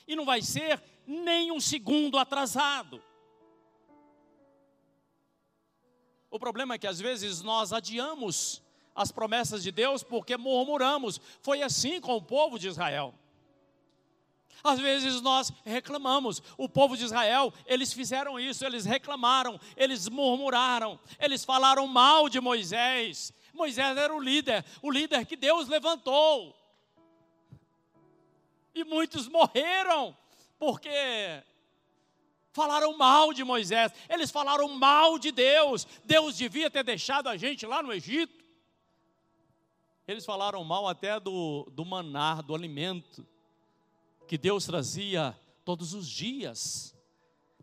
e 0.07 0.15
não 0.15 0.25
vai 0.25 0.41
ser 0.41 0.81
nem 1.07 1.51
um 1.51 1.59
segundo 1.59 2.17
atrasado. 2.17 3.01
O 6.29 6.39
problema 6.39 6.75
é 6.75 6.77
que 6.77 6.88
às 6.88 7.00
vezes 7.00 7.41
nós 7.41 7.73
adiamos 7.73 8.61
as 8.95 9.11
promessas 9.11 9.63
de 9.63 9.71
Deus 9.71 10.03
porque 10.03 10.38
murmuramos. 10.38 11.19
Foi 11.41 11.61
assim 11.61 12.00
com 12.00 12.15
o 12.15 12.21
povo 12.21 12.57
de 12.57 12.67
Israel. 12.67 13.13
Às 14.63 14.80
vezes 14.80 15.22
nós 15.22 15.51
reclamamos. 15.65 16.41
O 16.58 16.70
povo 16.70 16.96
de 16.96 17.06
Israel, 17.06 17.53
eles 17.65 17.91
fizeram 17.94 18.39
isso, 18.39 18.65
eles 18.65 18.86
reclamaram, 18.86 19.60
eles 19.75 20.08
murmuraram, 20.08 21.00
eles 21.20 21.44
falaram 21.44 21.88
mal 21.88 22.30
de 22.30 22.39
Moisés. 22.39 23.34
Moisés 23.53 23.98
era 23.98 24.13
o 24.13 24.20
líder, 24.20 24.63
o 24.82 24.91
líder 24.91 25.25
que 25.25 25.36
Deus 25.36 25.68
levantou. 25.68 26.56
E 28.74 28.84
muitos 28.84 29.27
morreram 29.27 30.15
porque 30.58 31.44
falaram 32.53 32.96
mal 32.98 33.34
de 33.34 33.44
Moisés, 33.44 33.91
eles 34.08 34.30
falaram 34.30 34.68
mal 34.70 35.18
de 35.18 35.32
Deus. 35.32 35.88
Deus 36.06 36.38
devia 36.38 36.70
ter 36.70 36.84
deixado 36.84 37.27
a 37.27 37.36
gente 37.36 37.65
lá 37.65 37.82
no 37.82 37.91
Egito. 37.91 38.41
Eles 40.08 40.25
falaram 40.25 40.63
mal 40.63 40.88
até 40.88 41.20
do, 41.20 41.68
do 41.72 41.86
manar, 41.86 42.44
do 42.44 42.53
alimento 42.53 43.25
que 44.31 44.38
Deus 44.38 44.65
trazia 44.65 45.38
todos 45.65 45.93
os 45.93 46.07
dias 46.07 46.95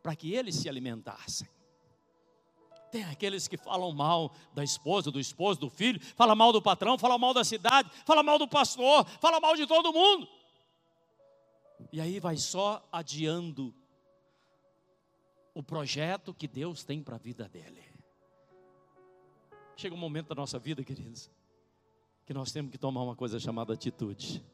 para 0.02 0.14
que 0.14 0.34
eles 0.34 0.54
se 0.54 0.68
alimentassem. 0.68 1.48
Tem 2.92 3.04
aqueles 3.04 3.48
que 3.48 3.56
falam 3.56 3.90
mal 3.90 4.34
da 4.52 4.62
esposa, 4.62 5.10
do 5.10 5.18
esposo, 5.18 5.58
do 5.60 5.70
filho, 5.70 5.98
fala 6.14 6.34
mal 6.34 6.52
do 6.52 6.60
patrão, 6.60 6.98
fala 6.98 7.16
mal 7.16 7.32
da 7.32 7.42
cidade, 7.42 7.90
fala 8.04 8.22
mal 8.22 8.38
do 8.38 8.46
pastor, 8.46 9.06
fala 9.18 9.40
mal 9.40 9.56
de 9.56 9.66
todo 9.66 9.94
mundo. 9.94 10.28
E 11.90 12.02
aí 12.02 12.20
vai 12.20 12.36
só 12.36 12.86
adiando 12.92 13.74
o 15.54 15.62
projeto 15.62 16.34
que 16.34 16.46
Deus 16.46 16.84
tem 16.84 17.02
para 17.02 17.16
a 17.16 17.18
vida 17.18 17.48
dele. 17.48 17.82
Chega 19.74 19.94
um 19.94 19.98
momento 19.98 20.28
da 20.28 20.34
nossa 20.34 20.58
vida, 20.58 20.84
queridos, 20.84 21.30
que 22.26 22.34
nós 22.34 22.52
temos 22.52 22.70
que 22.70 22.76
tomar 22.76 23.04
uma 23.04 23.16
coisa 23.16 23.40
chamada 23.40 23.72
atitude. 23.72 24.44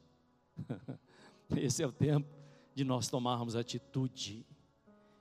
Esse 1.56 1.82
é 1.82 1.86
o 1.86 1.92
tempo 1.92 2.28
de 2.74 2.84
nós 2.84 3.08
tomarmos 3.08 3.56
atitude. 3.56 4.46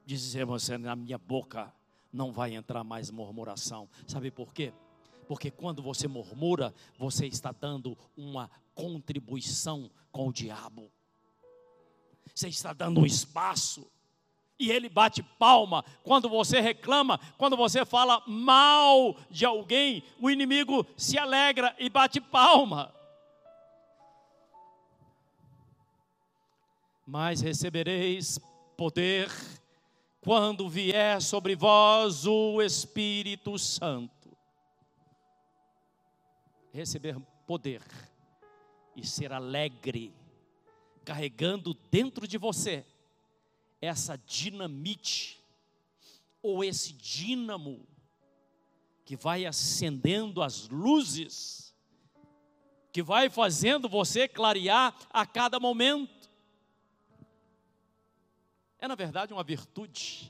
Dizemos 0.05 0.69
assim, 0.69 0.81
na 0.81 0.95
minha 0.95 1.17
boca 1.17 1.73
não 2.11 2.31
vai 2.31 2.55
entrar 2.55 2.83
mais 2.83 3.09
murmuração. 3.09 3.89
Sabe 4.07 4.29
por 4.31 4.53
quê? 4.53 4.73
Porque 5.27 5.49
quando 5.49 5.81
você 5.81 6.07
murmura, 6.07 6.73
você 6.97 7.25
está 7.25 7.51
dando 7.51 7.97
uma 8.15 8.49
contribuição 8.75 9.89
com 10.11 10.27
o 10.27 10.33
diabo. 10.33 10.91
Você 12.33 12.47
está 12.49 12.73
dando 12.73 13.01
um 13.01 13.05
espaço. 13.05 13.89
E 14.59 14.71
ele 14.71 14.87
bate 14.87 15.23
palma 15.23 15.83
quando 16.03 16.29
você 16.29 16.59
reclama, 16.59 17.19
quando 17.37 17.57
você 17.57 17.85
fala 17.85 18.21
mal 18.27 19.17
de 19.29 19.45
alguém, 19.45 20.03
o 20.19 20.29
inimigo 20.29 20.85
se 20.95 21.17
alegra 21.17 21.75
e 21.79 21.89
bate 21.89 22.21
palma. 22.21 22.93
Mas 27.05 27.41
recebereis 27.41 28.39
poder 28.77 29.29
quando 30.21 30.69
vier 30.69 31.21
sobre 31.21 31.55
vós 31.55 32.25
o 32.25 32.61
Espírito 32.61 33.57
Santo 33.59 34.23
receber 36.73 37.15
poder 37.45 37.81
e 38.95 39.05
ser 39.05 39.31
alegre, 39.31 40.11
carregando 41.05 41.73
dentro 41.91 42.27
de 42.27 42.37
você 42.37 42.83
essa 43.79 44.17
dinamite 44.17 45.39
ou 46.41 46.63
esse 46.63 46.93
dínamo 46.93 47.85
que 49.05 49.15
vai 49.15 49.45
acendendo 49.45 50.41
as 50.41 50.67
luzes, 50.67 51.75
que 52.91 53.03
vai 53.03 53.29
fazendo 53.29 53.87
você 53.87 54.27
clarear 54.27 54.95
a 55.11 55.25
cada 55.25 55.59
momento. 55.59 56.22
É 58.83 58.87
na 58.87 58.95
verdade 58.95 59.31
uma 59.31 59.45
virtude, 59.45 60.29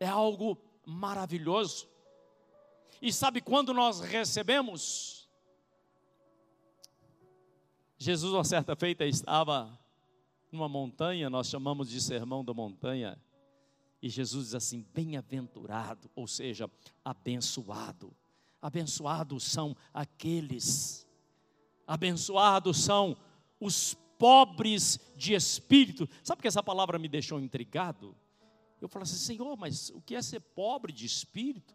é 0.00 0.06
algo 0.06 0.56
maravilhoso. 0.86 1.86
E 3.02 3.12
sabe 3.12 3.42
quando 3.42 3.74
nós 3.74 4.00
recebemos? 4.00 5.28
Jesus, 7.98 8.32
uma 8.32 8.44
certa 8.44 8.74
feita, 8.74 9.04
estava 9.04 9.78
numa 10.50 10.70
montanha, 10.70 11.28
nós 11.28 11.48
chamamos 11.48 11.90
de 11.90 12.00
sermão 12.00 12.42
da 12.42 12.54
montanha, 12.54 13.20
e 14.00 14.08
Jesus 14.08 14.46
diz 14.46 14.54
assim: 14.54 14.86
bem-aventurado, 14.94 16.10
ou 16.16 16.26
seja, 16.26 16.70
abençoado. 17.04 18.10
Abençoados 18.62 19.44
são 19.44 19.76
aqueles, 19.92 21.06
abençoados 21.86 22.82
são 22.82 23.14
os 23.60 23.98
pobres 24.22 25.00
de 25.16 25.34
espírito. 25.34 26.08
Sabe 26.22 26.42
que 26.42 26.46
essa 26.46 26.62
palavra 26.62 26.96
me 26.96 27.08
deixou 27.08 27.40
intrigado? 27.40 28.16
Eu 28.80 28.88
falei 28.88 29.02
assim, 29.02 29.16
Senhor, 29.16 29.56
mas 29.56 29.90
o 29.90 30.00
que 30.00 30.14
é 30.14 30.22
ser 30.22 30.38
pobre 30.38 30.92
de 30.92 31.04
espírito? 31.04 31.74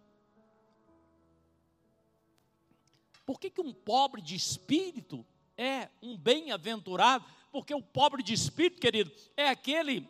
Por 3.25 3.37
que, 3.37 3.49
que 3.49 3.59
um 3.59 3.73
pobre 3.73 4.21
de 4.21 4.33
espírito 4.33 5.25
é 5.57 5.89
um 6.01 6.17
bem-aventurado? 6.17 7.25
Porque 7.51 7.75
o 7.75 7.81
pobre 7.81 8.23
de 8.23 8.33
espírito, 8.33 8.79
querido, 8.79 9.11
é 9.35 9.49
aquele 9.49 10.07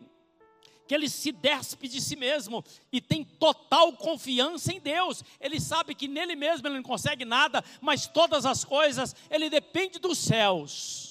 que 0.88 0.94
ele 0.94 1.10
se 1.10 1.32
despe 1.32 1.88
de 1.88 2.00
si 2.00 2.16
mesmo 2.16 2.64
e 2.92 3.02
tem 3.02 3.24
total 3.24 3.94
confiança 3.94 4.72
em 4.72 4.80
Deus. 4.80 5.24
Ele 5.40 5.60
sabe 5.60 5.96
que 5.96 6.08
nele 6.08 6.36
mesmo 6.36 6.68
ele 6.68 6.76
não 6.76 6.84
consegue 6.84 7.26
nada, 7.26 7.64
mas 7.82 8.06
todas 8.06 8.46
as 8.46 8.64
coisas 8.64 9.16
ele 9.32 9.50
depende 9.50 9.98
dos 9.98 10.20
céus. 10.20 11.07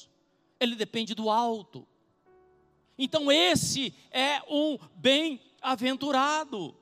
Ele 0.58 0.74
depende 0.74 1.14
do 1.14 1.30
alto. 1.30 1.86
Então 2.98 3.30
esse 3.30 3.94
é 4.10 4.42
um 4.48 4.78
bem-aventurado. 4.96 6.74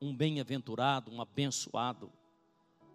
um 0.00 0.14
bem-aventurado, 0.14 1.10
um 1.10 1.20
abençoado, 1.20 2.10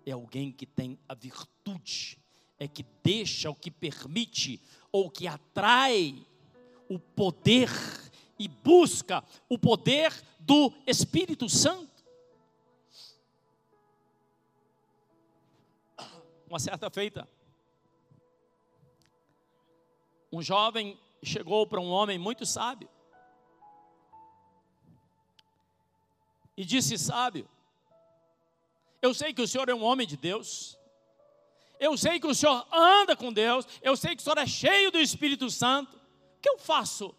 é 0.05 0.11
alguém 0.11 0.51
que 0.51 0.65
tem 0.65 0.97
a 1.07 1.13
virtude, 1.13 2.17
é 2.59 2.67
que 2.67 2.85
deixa, 3.03 3.49
o 3.49 3.55
que 3.55 3.69
permite, 3.69 4.61
ou 4.91 5.09
que 5.09 5.27
atrai 5.27 6.25
o 6.89 6.97
poder 6.97 7.69
e 8.39 8.47
busca 8.47 9.23
o 9.49 9.57
poder 9.57 10.13
do 10.39 10.71
Espírito 10.85 11.49
Santo. 11.49 11.92
Uma 16.53 16.59
certa 16.59 16.87
feita, 16.87 17.27
um 20.31 20.39
jovem 20.39 20.99
chegou 21.23 21.65
para 21.65 21.81
um 21.81 21.89
homem 21.89 22.19
muito 22.19 22.45
sábio. 22.45 22.87
E 26.55 26.63
disse: 26.63 26.95
Sábio, 26.95 27.49
eu 29.01 29.15
sei 29.15 29.33
que 29.33 29.41
o 29.41 29.47
senhor 29.47 29.67
é 29.67 29.73
um 29.73 29.83
homem 29.83 30.05
de 30.05 30.15
Deus, 30.15 30.77
eu 31.79 31.97
sei 31.97 32.19
que 32.19 32.27
o 32.27 32.35
senhor 32.35 32.67
anda 32.71 33.15
com 33.15 33.33
Deus, 33.33 33.67
eu 33.81 33.97
sei 33.97 34.15
que 34.15 34.21
o 34.21 34.23
senhor 34.23 34.37
é 34.37 34.45
cheio 34.45 34.91
do 34.91 34.99
Espírito 34.99 35.49
Santo, 35.49 35.97
o 35.97 36.39
que 36.39 36.49
eu 36.49 36.59
faço 36.59 37.15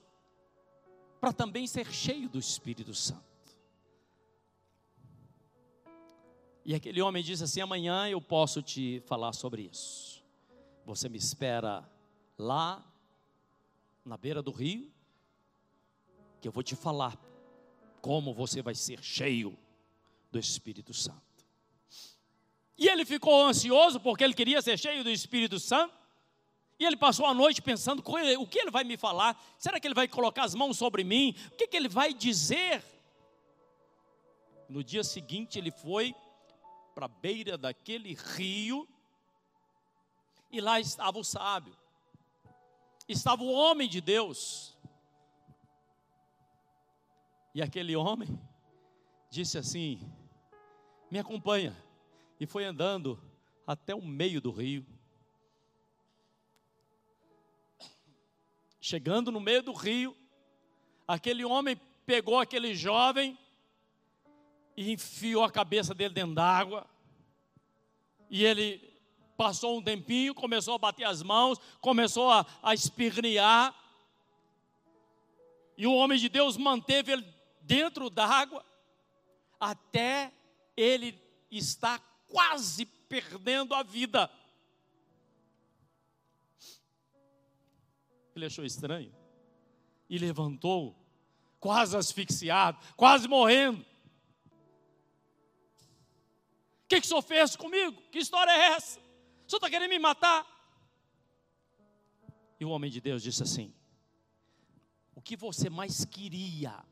para 1.20 1.32
também 1.32 1.66
ser 1.66 1.92
cheio 1.92 2.28
do 2.28 2.38
Espírito 2.38 2.94
Santo? 2.94 3.33
E 6.64 6.74
aquele 6.74 7.02
homem 7.02 7.22
disse 7.22 7.44
assim: 7.44 7.60
amanhã 7.60 8.08
eu 8.08 8.20
posso 8.20 8.62
te 8.62 9.00
falar 9.06 9.32
sobre 9.34 9.62
isso. 9.70 10.24
Você 10.86 11.08
me 11.08 11.18
espera 11.18 11.88
lá 12.38 12.84
na 14.04 14.16
beira 14.16 14.42
do 14.42 14.50
rio, 14.50 14.90
que 16.40 16.48
eu 16.48 16.52
vou 16.52 16.62
te 16.62 16.74
falar 16.74 17.18
como 18.00 18.32
você 18.32 18.62
vai 18.62 18.74
ser 18.74 19.02
cheio 19.02 19.58
do 20.30 20.38
Espírito 20.38 20.92
Santo. 20.92 21.22
E 22.76 22.88
ele 22.88 23.04
ficou 23.04 23.44
ansioso 23.44 24.00
porque 24.00 24.24
ele 24.24 24.34
queria 24.34 24.60
ser 24.60 24.78
cheio 24.78 25.04
do 25.04 25.10
Espírito 25.10 25.60
Santo. 25.60 25.94
E 26.78 26.84
ele 26.84 26.96
passou 26.96 27.26
a 27.26 27.34
noite 27.34 27.60
pensando: 27.60 28.02
o 28.02 28.46
que 28.46 28.58
ele 28.58 28.70
vai 28.70 28.84
me 28.84 28.96
falar? 28.96 29.38
Será 29.58 29.78
que 29.78 29.86
ele 29.86 29.94
vai 29.94 30.08
colocar 30.08 30.44
as 30.44 30.54
mãos 30.54 30.78
sobre 30.78 31.04
mim? 31.04 31.36
O 31.52 31.56
que, 31.56 31.66
que 31.66 31.76
ele 31.76 31.88
vai 31.88 32.14
dizer? 32.14 32.82
No 34.66 34.82
dia 34.82 35.04
seguinte, 35.04 35.58
ele 35.58 35.70
foi 35.70 36.14
para 36.94 37.06
a 37.06 37.08
beira 37.08 37.58
daquele 37.58 38.14
rio, 38.14 38.88
e 40.50 40.60
lá 40.60 40.78
estava 40.78 41.18
o 41.18 41.24
sábio, 41.24 41.76
estava 43.08 43.42
o 43.42 43.52
homem 43.52 43.88
de 43.88 44.00
Deus, 44.00 44.74
e 47.54 47.62
aquele 47.62 47.94
homem 47.94 48.28
disse 49.30 49.56
assim: 49.58 50.00
Me 51.10 51.18
acompanha. 51.18 51.76
E 52.38 52.46
foi 52.46 52.64
andando 52.64 53.20
até 53.66 53.94
o 53.94 54.02
meio 54.02 54.40
do 54.40 54.50
rio. 54.50 54.84
Chegando 58.80 59.30
no 59.30 59.40
meio 59.40 59.62
do 59.62 59.72
rio, 59.72 60.16
aquele 61.06 61.44
homem 61.44 61.76
pegou 62.04 62.38
aquele 62.38 62.74
jovem 62.74 63.38
e 64.76 64.92
enfiou 64.92 65.44
a 65.44 65.50
cabeça 65.50 65.94
dele 65.94 66.14
dentro 66.14 66.34
d'água. 66.34 66.86
E 68.28 68.44
ele 68.44 68.92
passou 69.36 69.78
um 69.78 69.82
tempinho, 69.82 70.34
começou 70.34 70.74
a 70.74 70.78
bater 70.78 71.04
as 71.04 71.22
mãos, 71.22 71.58
começou 71.80 72.30
a, 72.30 72.46
a 72.62 72.74
espirnear. 72.74 73.74
E 75.76 75.86
o 75.86 75.94
homem 75.94 76.18
de 76.18 76.28
Deus 76.28 76.56
manteve 76.56 77.12
ele 77.12 77.34
dentro 77.60 78.10
d'água, 78.10 78.64
até 79.58 80.32
ele 80.76 81.20
está 81.50 81.98
quase 82.28 82.86
perdendo 82.86 83.74
a 83.74 83.82
vida. 83.82 84.30
Ele 88.34 88.46
achou 88.46 88.64
estranho 88.64 89.14
e 90.08 90.18
levantou, 90.18 90.96
quase 91.60 91.96
asfixiado, 91.96 92.78
quase 92.96 93.28
morrendo. 93.28 93.84
O 96.84 96.88
que, 96.88 97.00
que 97.00 97.06
o 97.06 97.08
senhor 97.08 97.22
fez 97.22 97.56
comigo? 97.56 98.00
Que 98.10 98.18
história 98.18 98.50
é 98.50 98.72
essa? 98.74 98.98
O 98.98 99.50
senhor 99.50 99.58
está 99.58 99.70
querendo 99.70 99.90
me 99.90 99.98
matar? 99.98 100.46
E 102.60 102.64
o 102.64 102.70
homem 102.70 102.90
de 102.90 103.00
Deus 103.00 103.22
disse 103.22 103.42
assim: 103.42 103.74
O 105.14 105.20
que 105.20 105.36
você 105.36 105.68
mais 105.68 106.04
queria 106.04 106.84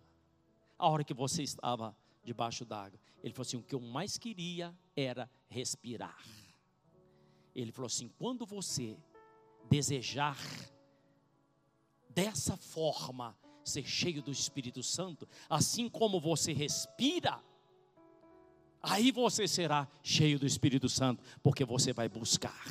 a 0.79 0.89
hora 0.89 1.05
que 1.05 1.15
você 1.15 1.45
estava 1.45 1.97
debaixo 2.25 2.65
d'água. 2.65 2.99
Ele 3.23 3.33
falou 3.33 3.47
assim: 3.47 3.57
o 3.57 3.63
que 3.63 3.75
eu 3.75 3.81
mais 3.81 4.19
queria 4.19 4.77
era 4.97 5.31
respirar. 5.49 6.21
Ele 7.55 7.71
falou 7.71 7.87
assim: 7.87 8.09
quando 8.19 8.45
você 8.45 8.99
desejar 9.71 10.37
dessa 12.09 12.57
forma 12.57 13.39
ser 13.65 13.87
cheio 13.87 14.21
do 14.21 14.33
Espírito 14.33 14.83
Santo, 14.83 15.29
assim 15.49 15.89
como 15.89 16.21
você 16.21 16.53
respira, 16.53 17.41
Aí 18.83 19.13
você 19.13 19.47
será 19.47 19.87
cheio 20.03 20.39
do 20.39 20.47
Espírito 20.47 20.89
Santo, 20.89 21.23
porque 21.43 21.65
você 21.65 21.93
vai 21.93 22.09
buscar. 22.09 22.67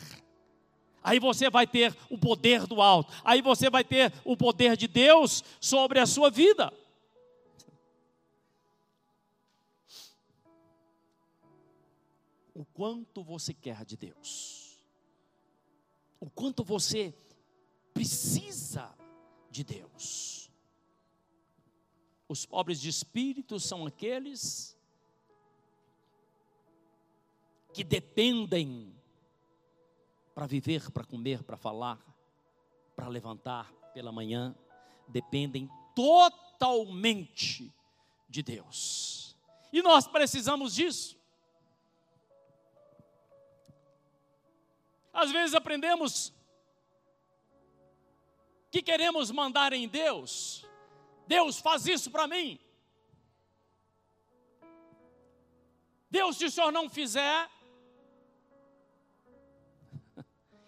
Aí 1.01 1.19
você 1.19 1.49
vai 1.49 1.65
ter 1.65 1.95
o 2.09 2.17
poder 2.17 2.67
do 2.67 2.81
alto. 2.81 3.11
Aí 3.23 3.41
você 3.41 3.69
vai 3.69 3.83
ter 3.83 4.13
o 4.25 4.35
poder 4.35 4.75
de 4.75 4.87
Deus 4.87 5.43
sobre 5.59 5.99
a 5.99 6.05
sua 6.05 6.29
vida. 6.29 6.71
O 12.53 12.65
quanto 12.65 13.23
você 13.23 13.53
quer 13.53 13.85
de 13.85 13.95
Deus. 13.95 14.77
O 16.19 16.29
quanto 16.29 16.63
você 16.63 17.15
precisa 17.93 18.93
de 19.49 19.63
Deus. 19.63 20.51
Os 22.27 22.45
pobres 22.45 22.79
de 22.79 22.89
espírito 22.89 23.59
são 23.59 23.85
aqueles 23.85 24.77
que 27.73 27.83
dependem 27.83 28.95
para 30.33 30.47
viver, 30.47 30.89
para 30.91 31.03
comer, 31.03 31.43
para 31.43 31.57
falar, 31.57 31.99
para 32.95 33.07
levantar 33.07 33.71
pela 33.93 34.11
manhã, 34.11 34.55
dependem 35.07 35.69
totalmente 35.95 37.73
de 38.27 38.41
Deus. 38.41 39.35
E 39.71 39.81
nós 39.81 40.07
precisamos 40.07 40.75
disso. 40.75 41.19
Às 45.13 45.31
vezes 45.31 45.53
aprendemos 45.53 46.33
que 48.69 48.81
queremos 48.81 49.29
mandar 49.31 49.73
em 49.73 49.87
Deus. 49.87 50.65
Deus 51.27 51.59
faz 51.59 51.85
isso 51.85 52.09
para 52.09 52.27
mim. 52.27 52.59
Deus, 56.09 56.37
se 56.37 56.45
o 56.45 56.51
senhor 56.51 56.71
não 56.71 56.89
fizer, 56.89 57.49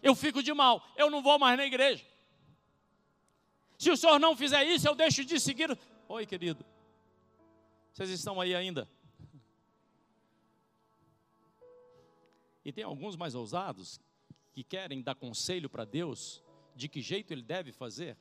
eu 0.04 0.14
fico 0.14 0.44
de 0.44 0.54
mal, 0.54 0.86
eu 0.98 1.10
não 1.10 1.24
vou 1.24 1.40
mais 1.40 1.58
na 1.58 1.66
igreja. 1.66 2.06
Se 3.80 3.90
o 3.90 3.98
senhor 3.98 4.20
não 4.20 4.36
fizer 4.36 4.64
isso, 4.66 4.88
eu 4.88 4.94
deixo 4.94 5.26
de 5.26 5.40
seguir. 5.40 5.78
Oi, 6.08 6.26
querido. 6.26 6.64
Vocês 7.92 8.10
estão 8.10 8.40
aí 8.40 8.54
ainda? 8.54 8.88
E 12.66 12.72
tem 12.72 12.84
alguns 12.84 13.16
mais 13.16 13.34
ousados 13.34 14.00
que 14.54 14.64
querem 14.64 15.02
dar 15.02 15.16
conselho 15.16 15.70
para 15.70 15.86
Deus 15.86 16.42
de 16.76 16.88
que 16.88 17.02
jeito 17.02 17.32
ele 17.32 17.42
deve 17.42 17.72
fazer? 17.72 18.18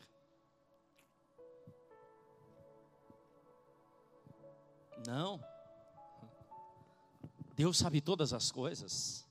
Não. 5.06 5.42
Deus 7.54 7.78
sabe 7.78 8.00
todas 8.00 8.32
as 8.32 8.50
coisas. 8.50 9.26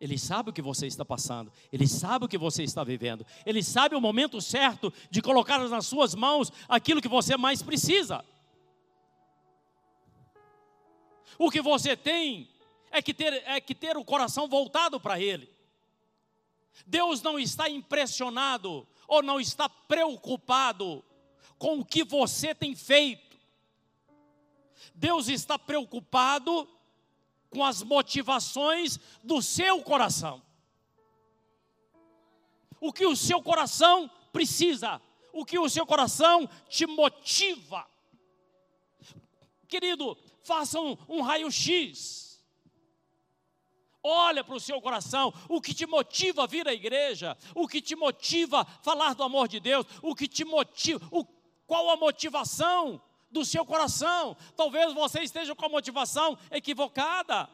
Ele 0.00 0.16
sabe 0.16 0.50
o 0.50 0.52
que 0.52 0.62
você 0.62 0.86
está 0.86 1.04
passando, 1.04 1.52
ele 1.72 1.86
sabe 1.86 2.24
o 2.24 2.28
que 2.28 2.38
você 2.38 2.62
está 2.62 2.84
vivendo, 2.84 3.26
ele 3.44 3.62
sabe 3.64 3.96
o 3.96 4.00
momento 4.00 4.40
certo 4.40 4.92
de 5.10 5.20
colocar 5.20 5.58
nas 5.68 5.86
suas 5.86 6.14
mãos 6.14 6.52
aquilo 6.68 7.02
que 7.02 7.08
você 7.08 7.36
mais 7.36 7.62
precisa. 7.62 8.24
O 11.36 11.50
que 11.50 11.60
você 11.60 11.96
tem 11.96 12.48
é 12.90 13.02
que 13.02 13.12
ter, 13.12 13.42
é 13.44 13.60
que 13.60 13.74
ter 13.74 13.96
o 13.96 14.04
coração 14.04 14.48
voltado 14.48 15.00
para 15.00 15.20
Ele. 15.20 15.48
Deus 16.86 17.20
não 17.20 17.38
está 17.38 17.68
impressionado 17.68 18.86
ou 19.06 19.22
não 19.22 19.40
está 19.40 19.68
preocupado 19.68 21.04
com 21.58 21.80
o 21.80 21.84
que 21.84 22.04
você 22.04 22.54
tem 22.54 22.74
feito. 22.74 23.36
Deus 24.94 25.28
está 25.28 25.58
preocupado 25.58 26.68
com 27.50 27.64
as 27.64 27.82
motivações 27.82 28.98
do 29.22 29.40
seu 29.40 29.82
coração. 29.82 30.42
O 32.80 32.92
que 32.92 33.06
o 33.06 33.16
seu 33.16 33.42
coração 33.42 34.10
precisa, 34.32 35.00
o 35.32 35.44
que 35.44 35.58
o 35.58 35.68
seu 35.68 35.86
coração 35.86 36.48
te 36.68 36.86
motiva. 36.86 37.86
Querido, 39.66 40.16
faça 40.42 40.80
um, 40.80 40.96
um 41.08 41.22
raio-x 41.22 42.28
Olha 44.02 44.44
para 44.44 44.54
o 44.54 44.60
seu 44.60 44.80
coração, 44.80 45.34
o 45.48 45.60
que 45.60 45.74
te 45.74 45.86
motiva 45.86 46.44
a 46.44 46.46
vir 46.46 46.66
à 46.68 46.72
igreja, 46.72 47.36
o 47.54 47.66
que 47.66 47.80
te 47.80 47.96
motiva 47.96 48.60
a 48.60 48.64
falar 48.64 49.14
do 49.14 49.22
amor 49.22 49.48
de 49.48 49.58
Deus, 49.58 49.84
o 50.02 50.14
que 50.14 50.28
te 50.28 50.44
motiva, 50.44 51.06
o, 51.10 51.24
qual 51.66 51.90
a 51.90 51.96
motivação 51.96 53.02
do 53.30 53.44
seu 53.44 53.64
coração. 53.64 54.36
Talvez 54.56 54.92
você 54.92 55.20
esteja 55.20 55.54
com 55.54 55.66
a 55.66 55.68
motivação 55.68 56.36
equivocada. 56.50 57.48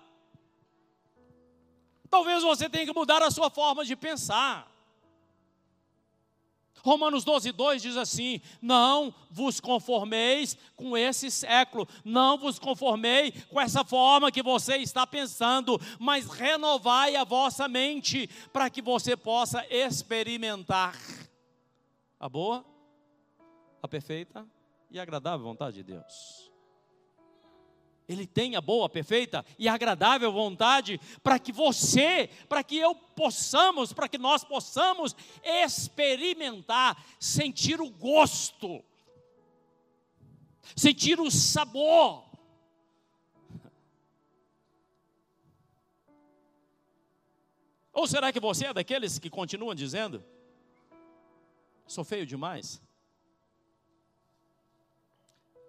Talvez 2.10 2.42
você 2.42 2.68
tenha 2.68 2.86
que 2.86 2.94
mudar 2.94 3.22
a 3.22 3.30
sua 3.30 3.50
forma 3.50 3.84
de 3.84 3.96
pensar. 3.96 4.72
Romanos 6.84 7.24
12, 7.24 7.50
2 7.50 7.82
diz 7.82 7.96
assim: 7.96 8.42
Não 8.60 9.12
vos 9.30 9.58
conformeis 9.58 10.56
com 10.76 10.96
esse 10.96 11.30
século, 11.30 11.88
não 12.04 12.36
vos 12.36 12.58
conformei 12.58 13.32
com 13.48 13.58
essa 13.58 13.82
forma 13.82 14.30
que 14.30 14.42
você 14.42 14.76
está 14.76 15.06
pensando, 15.06 15.80
mas 15.98 16.26
renovai 16.26 17.16
a 17.16 17.24
vossa 17.24 17.66
mente, 17.66 18.28
para 18.52 18.68
que 18.68 18.82
você 18.82 19.16
possa 19.16 19.66
experimentar 19.70 20.94
a 22.20 22.28
boa, 22.28 22.64
a 23.82 23.88
perfeita 23.88 24.46
e 24.94 25.00
agradável 25.00 25.44
vontade 25.44 25.76
de 25.76 25.82
Deus. 25.82 26.52
Ele 28.06 28.26
tem 28.26 28.54
a 28.54 28.60
boa, 28.60 28.88
perfeita 28.88 29.44
e 29.58 29.66
agradável 29.66 30.30
vontade 30.30 31.00
para 31.20 31.36
que 31.36 31.50
você, 31.50 32.28
para 32.48 32.62
que 32.62 32.76
eu 32.76 32.94
possamos, 32.94 33.92
para 33.92 34.08
que 34.08 34.18
nós 34.18 34.44
possamos 34.44 35.16
experimentar, 35.42 37.02
sentir 37.18 37.80
o 37.80 37.90
gosto, 37.90 38.84
sentir 40.76 41.18
o 41.18 41.28
sabor. 41.28 42.24
Ou 47.92 48.06
será 48.06 48.32
que 48.32 48.38
você 48.38 48.66
é 48.66 48.74
daqueles 48.74 49.18
que 49.18 49.30
continuam 49.30 49.74
dizendo: 49.74 50.22
sou 51.86 52.04
feio 52.04 52.26
demais? 52.26 52.83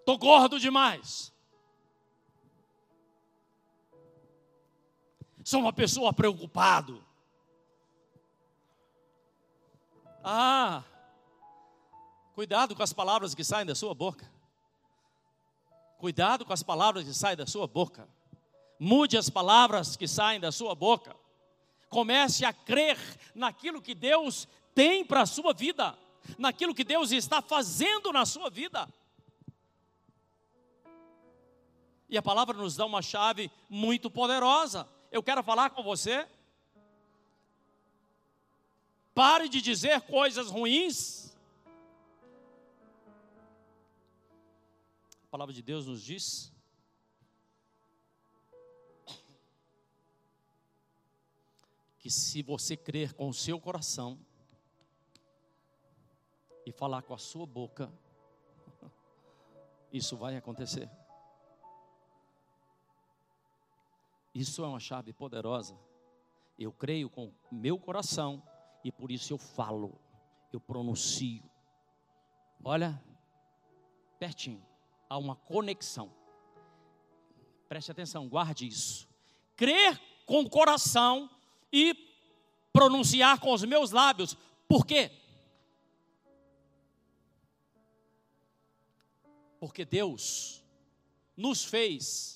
Estou 0.05 0.19
gordo 0.19 0.59
demais? 0.59 1.33
Sou 5.43 5.59
uma 5.59 5.73
pessoa 5.73 6.13
preocupado. 6.13 7.03
Ah, 10.23 10.83
cuidado 12.35 12.75
com 12.75 12.83
as 12.83 12.93
palavras 12.93 13.33
que 13.33 13.43
saem 13.43 13.65
da 13.65 13.73
sua 13.73 13.95
boca. 13.95 14.31
Cuidado 15.97 16.45
com 16.45 16.53
as 16.53 16.61
palavras 16.61 17.03
que 17.03 17.13
saem 17.15 17.35
da 17.35 17.47
sua 17.47 17.65
boca. 17.65 18.07
Mude 18.79 19.17
as 19.17 19.27
palavras 19.27 19.95
que 19.95 20.07
saem 20.07 20.39
da 20.39 20.51
sua 20.51 20.75
boca. 20.75 21.15
Comece 21.89 22.45
a 22.45 22.53
crer 22.53 22.99
naquilo 23.33 23.81
que 23.81 23.95
Deus 23.95 24.47
tem 24.75 25.03
para 25.03 25.21
a 25.21 25.25
sua 25.25 25.51
vida, 25.51 25.97
naquilo 26.37 26.75
que 26.75 26.83
Deus 26.83 27.11
está 27.11 27.41
fazendo 27.41 28.13
na 28.13 28.23
sua 28.23 28.51
vida. 28.51 28.87
E 32.15 32.17
a 32.17 32.21
palavra 32.21 32.57
nos 32.57 32.75
dá 32.75 32.85
uma 32.85 33.01
chave 33.01 33.51
muito 33.69 34.09
poderosa 34.09 34.87
eu 35.15 35.23
quero 35.23 35.41
falar 35.41 35.69
com 35.69 35.81
você. 35.81 36.27
Pare 39.13 39.47
de 39.47 39.61
dizer 39.61 40.01
coisas 40.01 40.49
ruins. 40.49 41.33
A 45.23 45.27
palavra 45.31 45.53
de 45.53 45.61
Deus 45.61 45.85
nos 45.85 46.03
diz 46.03 46.51
que 51.97 52.09
se 52.09 52.43
você 52.43 52.75
crer 52.75 53.13
com 53.13 53.29
o 53.29 53.33
seu 53.33 53.57
coração 53.57 54.19
e 56.65 56.73
falar 56.73 57.03
com 57.03 57.13
a 57.13 57.17
sua 57.17 57.45
boca, 57.45 57.89
isso 59.93 60.17
vai 60.17 60.35
acontecer. 60.35 60.89
Isso 64.35 64.65
é 64.65 64.67
uma 64.67 64.81
chave 64.81 65.13
poderosa. 65.13 65.79
Eu 66.59 66.73
creio 66.73 67.09
com 67.09 67.31
meu 67.49 67.79
coração 67.79 68.43
e 68.83 68.91
por 68.91 69.09
isso 69.09 69.31
eu 69.31 69.37
falo, 69.37 69.97
eu 70.51 70.59
pronuncio. 70.59 71.41
Olha, 72.61 73.01
pertinho, 74.19 74.61
há 75.09 75.17
uma 75.17 75.37
conexão. 75.37 76.11
Preste 77.69 77.91
atenção, 77.91 78.27
guarde 78.27 78.67
isso. 78.67 79.07
Crer 79.55 79.97
com 80.25 80.41
o 80.41 80.49
coração 80.49 81.29
e 81.71 81.95
pronunciar 82.73 83.39
com 83.39 83.53
os 83.53 83.63
meus 83.63 83.91
lábios. 83.91 84.35
Por 84.67 84.85
quê? 84.85 85.11
Porque 89.61 89.85
Deus 89.85 90.61
nos 91.37 91.63
fez 91.63 92.35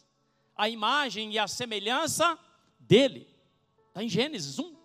a 0.60 0.68
imagem 0.68 1.32
e 1.32 1.40
a 1.40 1.48
semelhança 1.48 2.38
dele. 2.78 3.26
Está 3.88 4.04
em 4.04 4.10
Gênesis 4.10 4.60
1. 4.60 4.76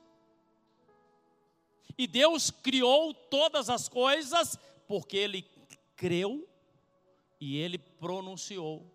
E 1.98 2.06
Deus 2.06 2.52
criou 2.52 3.12
todas 3.12 3.68
as 3.68 3.88
coisas 3.88 4.56
porque 4.86 5.16
ele 5.16 5.42
creu 5.96 6.48
e 7.40 7.56
ele 7.56 7.76
pronunciou. 7.76 8.88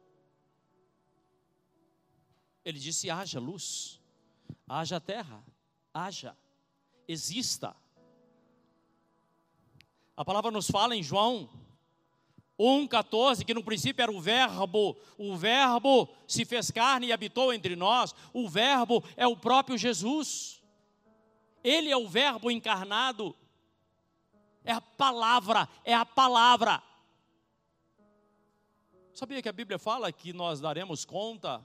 Ele 2.64 2.80
disse: 2.80 3.10
haja 3.10 3.42
luz. 3.42 4.00
haja 4.66 5.02
terra, 5.02 5.44
haja, 5.94 6.38
exista. 7.06 7.76
A 10.16 10.24
palavra 10.24 10.50
nos 10.50 10.72
fala 10.72 10.96
em 10.96 11.04
João 11.04 11.50
1,14, 12.60 13.46
que 13.46 13.54
no 13.54 13.64
princípio 13.64 14.04
era 14.04 14.12
o 14.12 14.20
Verbo, 14.20 14.98
o 15.18 15.38
Verbo 15.38 16.10
se 16.28 16.44
fez 16.44 16.70
carne 16.70 17.08
e 17.08 17.14
habitou 17.14 17.54
entre 17.54 17.76
nós, 17.76 18.14
o 18.34 18.50
Verbo 18.50 19.02
é 19.16 19.26
o 19.26 19.38
próprio 19.38 19.78
Jesus, 19.78 20.62
Ele 21.64 21.90
é 21.90 21.96
o 21.96 22.10
Verbo 22.10 22.52
encarnado, 22.52 23.34
é 24.66 24.74
a 24.74 24.82
palavra, 24.82 25.70
é 25.86 25.94
a 25.94 26.06
palavra. 26.06 26.84
Sabia 29.14 29.42
que 29.42 29.50
a 29.50 29.54
Bíblia 29.54 29.80
fala 29.80 30.12
que 30.12 30.34
nós 30.34 30.60
daremos 30.60 31.06
conta 31.06 31.64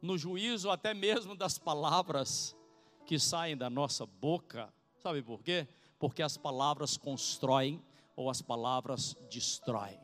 no 0.00 0.16
juízo 0.16 0.70
até 0.70 0.94
mesmo 0.94 1.34
das 1.34 1.58
palavras 1.58 2.56
que 3.04 3.18
saem 3.18 3.56
da 3.56 3.68
nossa 3.68 4.06
boca? 4.06 4.72
Sabe 4.98 5.22
por 5.22 5.42
quê? 5.42 5.68
Porque 5.98 6.22
as 6.22 6.36
palavras 6.36 6.96
constroem 6.96 7.82
ou 8.16 8.30
as 8.30 8.40
palavras 8.40 9.14
destroem. 9.30 10.00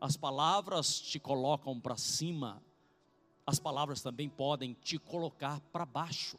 As 0.00 0.16
palavras 0.16 1.00
te 1.00 1.18
colocam 1.18 1.78
para 1.78 1.96
cima, 1.96 2.62
as 3.46 3.58
palavras 3.58 4.00
também 4.00 4.28
podem 4.28 4.72
te 4.74 4.98
colocar 4.98 5.60
para 5.72 5.84
baixo. 5.84 6.38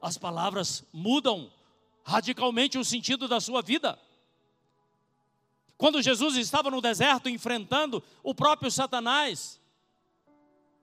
As 0.00 0.18
palavras 0.18 0.84
mudam 0.92 1.52
radicalmente 2.02 2.78
o 2.78 2.84
sentido 2.84 3.28
da 3.28 3.40
sua 3.40 3.62
vida. 3.62 3.98
Quando 5.76 6.02
Jesus 6.02 6.36
estava 6.36 6.70
no 6.70 6.80
deserto 6.80 7.28
enfrentando 7.28 8.02
o 8.22 8.34
próprio 8.34 8.70
Satanás, 8.70 9.60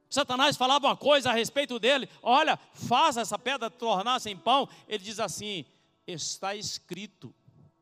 Satanás 0.09 0.57
falava 0.57 0.87
uma 0.87 0.97
coisa 0.97 1.29
a 1.29 1.33
respeito 1.33 1.79
dele: 1.79 2.09
olha, 2.21 2.59
faz 2.73 3.15
essa 3.15 3.39
pedra 3.39 3.69
tornar-se 3.69 4.29
em 4.29 4.37
pão. 4.37 4.67
Ele 4.87 5.03
diz 5.03 5.19
assim: 5.19 5.65
está 6.05 6.53
escrito, 6.55 7.33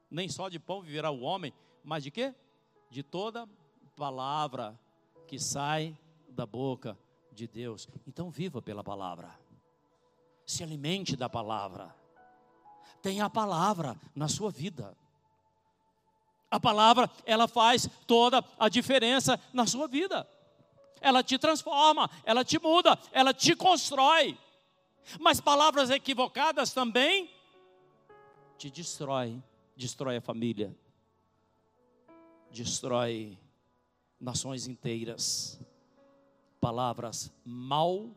nem 0.09 0.27
só 0.27 0.49
de 0.49 0.59
pão 0.59 0.81
viverá 0.81 1.11
o 1.11 1.21
homem, 1.21 1.53
mas 1.83 2.03
de 2.03 2.11
quê? 2.11 2.33
De 2.89 3.03
toda 3.03 3.47
palavra 3.95 4.79
que 5.27 5.37
sai 5.37 5.97
da 6.29 6.45
boca 6.45 6.97
de 7.31 7.47
Deus. 7.47 7.87
Então 8.07 8.29
viva 8.29 8.61
pela 8.61 8.83
palavra. 8.83 9.37
Se 10.45 10.63
alimente 10.63 11.15
da 11.15 11.29
palavra. 11.29 11.95
Tenha 13.01 13.25
a 13.25 13.29
palavra 13.29 13.95
na 14.15 14.27
sua 14.27 14.49
vida. 14.49 14.97
A 16.49 16.59
palavra, 16.59 17.09
ela 17.25 17.47
faz 17.47 17.87
toda 18.07 18.43
a 18.57 18.67
diferença 18.67 19.39
na 19.53 19.67
sua 19.67 19.87
vida. 19.87 20.27
Ela 20.99 21.23
te 21.23 21.37
transforma, 21.37 22.09
ela 22.23 22.43
te 22.43 22.59
muda, 22.59 22.97
ela 23.11 23.33
te 23.33 23.55
constrói. 23.55 24.37
Mas 25.19 25.39
palavras 25.39 25.89
equivocadas 25.89 26.73
também 26.73 27.29
te 28.57 28.69
destrói 28.69 29.41
destrói 29.79 30.17
a 30.17 30.21
família, 30.21 30.75
destrói 32.51 33.39
nações 34.19 34.67
inteiras. 34.67 35.57
Palavras 36.59 37.31
malditas, 37.45 38.11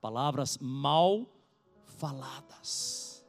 palavras 0.00 0.58
mal 0.58 1.24
faladas. 1.84 3.24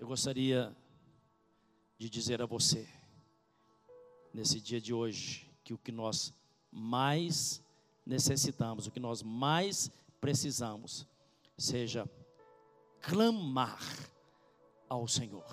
Eu 0.00 0.06
gostaria 0.06 0.74
de 1.98 2.08
dizer 2.08 2.40
a 2.40 2.46
você, 2.46 2.88
nesse 4.32 4.58
dia 4.58 4.80
de 4.80 4.94
hoje, 4.94 5.46
que 5.62 5.74
o 5.74 5.78
que 5.78 5.92
nós 5.92 6.32
mais 6.70 7.62
necessitamos, 8.06 8.86
o 8.86 8.90
que 8.90 8.98
nós 8.98 9.22
mais 9.22 9.90
precisamos, 10.18 11.06
seja 11.58 12.08
clamar 13.02 13.78
ao 14.88 15.08
Senhor, 15.08 15.44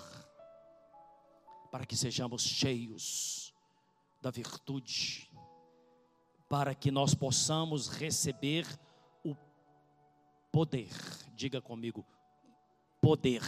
para 1.70 1.84
que 1.84 1.96
sejamos 1.96 2.42
cheios 2.42 3.52
da 4.22 4.30
virtude, 4.30 5.28
para 6.48 6.74
que 6.74 6.90
nós 6.90 7.14
possamos 7.14 7.88
receber 7.88 8.66
o 9.24 9.34
poder. 10.52 10.88
Diga 11.34 11.60
comigo, 11.60 12.04
poder. 13.00 13.42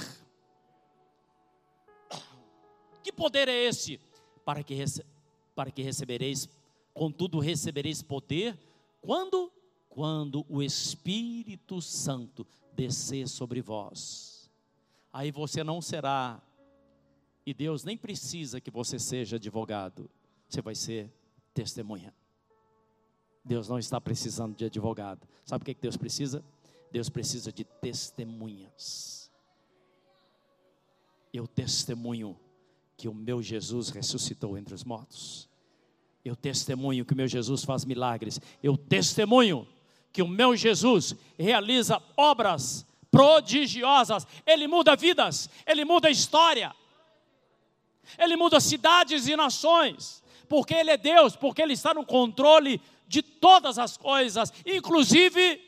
Que 3.02 3.12
poder 3.12 3.48
é 3.48 3.64
esse? 3.64 4.00
Para 4.44 4.62
que, 4.62 4.76
para 5.54 5.70
que 5.70 5.82
recebereis, 5.82 6.48
contudo 6.92 7.38
recebereis 7.38 8.02
poder, 8.02 8.58
quando? 9.00 9.52
Quando 9.88 10.46
o 10.48 10.62
Espírito 10.62 11.82
Santo 11.82 12.46
descer 12.74 13.28
sobre 13.28 13.61
vós. 13.61 14.50
Aí 15.12 15.30
você 15.30 15.62
não 15.62 15.80
será, 15.80 16.42
e 17.44 17.52
Deus 17.52 17.85
nem 17.85 17.96
precisa 17.96 18.61
que 18.61 18.70
você 18.70 18.98
seja 18.98 19.37
advogado, 19.37 20.08
você 20.48 20.62
vai 20.62 20.74
ser 20.74 21.12
testemunha. 21.52 22.14
Deus 23.44 23.68
não 23.68 23.78
está 23.78 24.00
precisando 24.00 24.56
de 24.56 24.64
advogado. 24.64 25.26
Sabe 25.44 25.62
o 25.62 25.64
que 25.64 25.74
Deus 25.74 25.96
precisa? 25.96 26.44
Deus 26.90 27.08
precisa 27.08 27.52
de 27.52 27.64
testemunhas. 27.64 29.30
Eu 31.32 31.46
testemunho 31.46 32.38
que 32.96 33.08
o 33.08 33.14
meu 33.14 33.42
Jesus 33.42 33.88
ressuscitou 33.88 34.56
entre 34.56 34.74
os 34.74 34.85
mortos. 34.85 35.48
Eu 36.24 36.37
testemunho 36.37 37.04
que 37.04 37.14
o 37.14 37.16
meu 37.16 37.26
Jesus 37.26 37.64
faz 37.64 37.85
milagres. 37.85 38.40
Eu 38.62 38.76
testemunho 38.76 39.66
que 40.12 40.22
o 40.22 40.29
meu 40.29 40.55
Jesus 40.55 41.14
realiza 41.38 42.03
obras 42.16 42.87
prodigiosas, 43.11 44.27
ele 44.46 44.66
muda 44.66 44.96
vidas, 44.96 45.48
ele 45.66 45.85
muda 45.85 46.11
história, 46.11 46.75
ele 48.18 48.37
muda 48.37 48.61
cidades 48.61 49.27
e 49.27 49.37
nações, 49.37 50.22
porque 50.48 50.75
ele 50.75 50.90
é 50.90 50.96
Deus, 50.96 51.37
porque 51.37 51.62
ele 51.62 51.75
está 51.75 51.94
no 51.94 52.05
controle 52.05 52.81
de 53.07 53.22
todas 53.22 53.79
as 53.79 53.96
coisas, 53.96 54.53
inclusive 54.64 55.61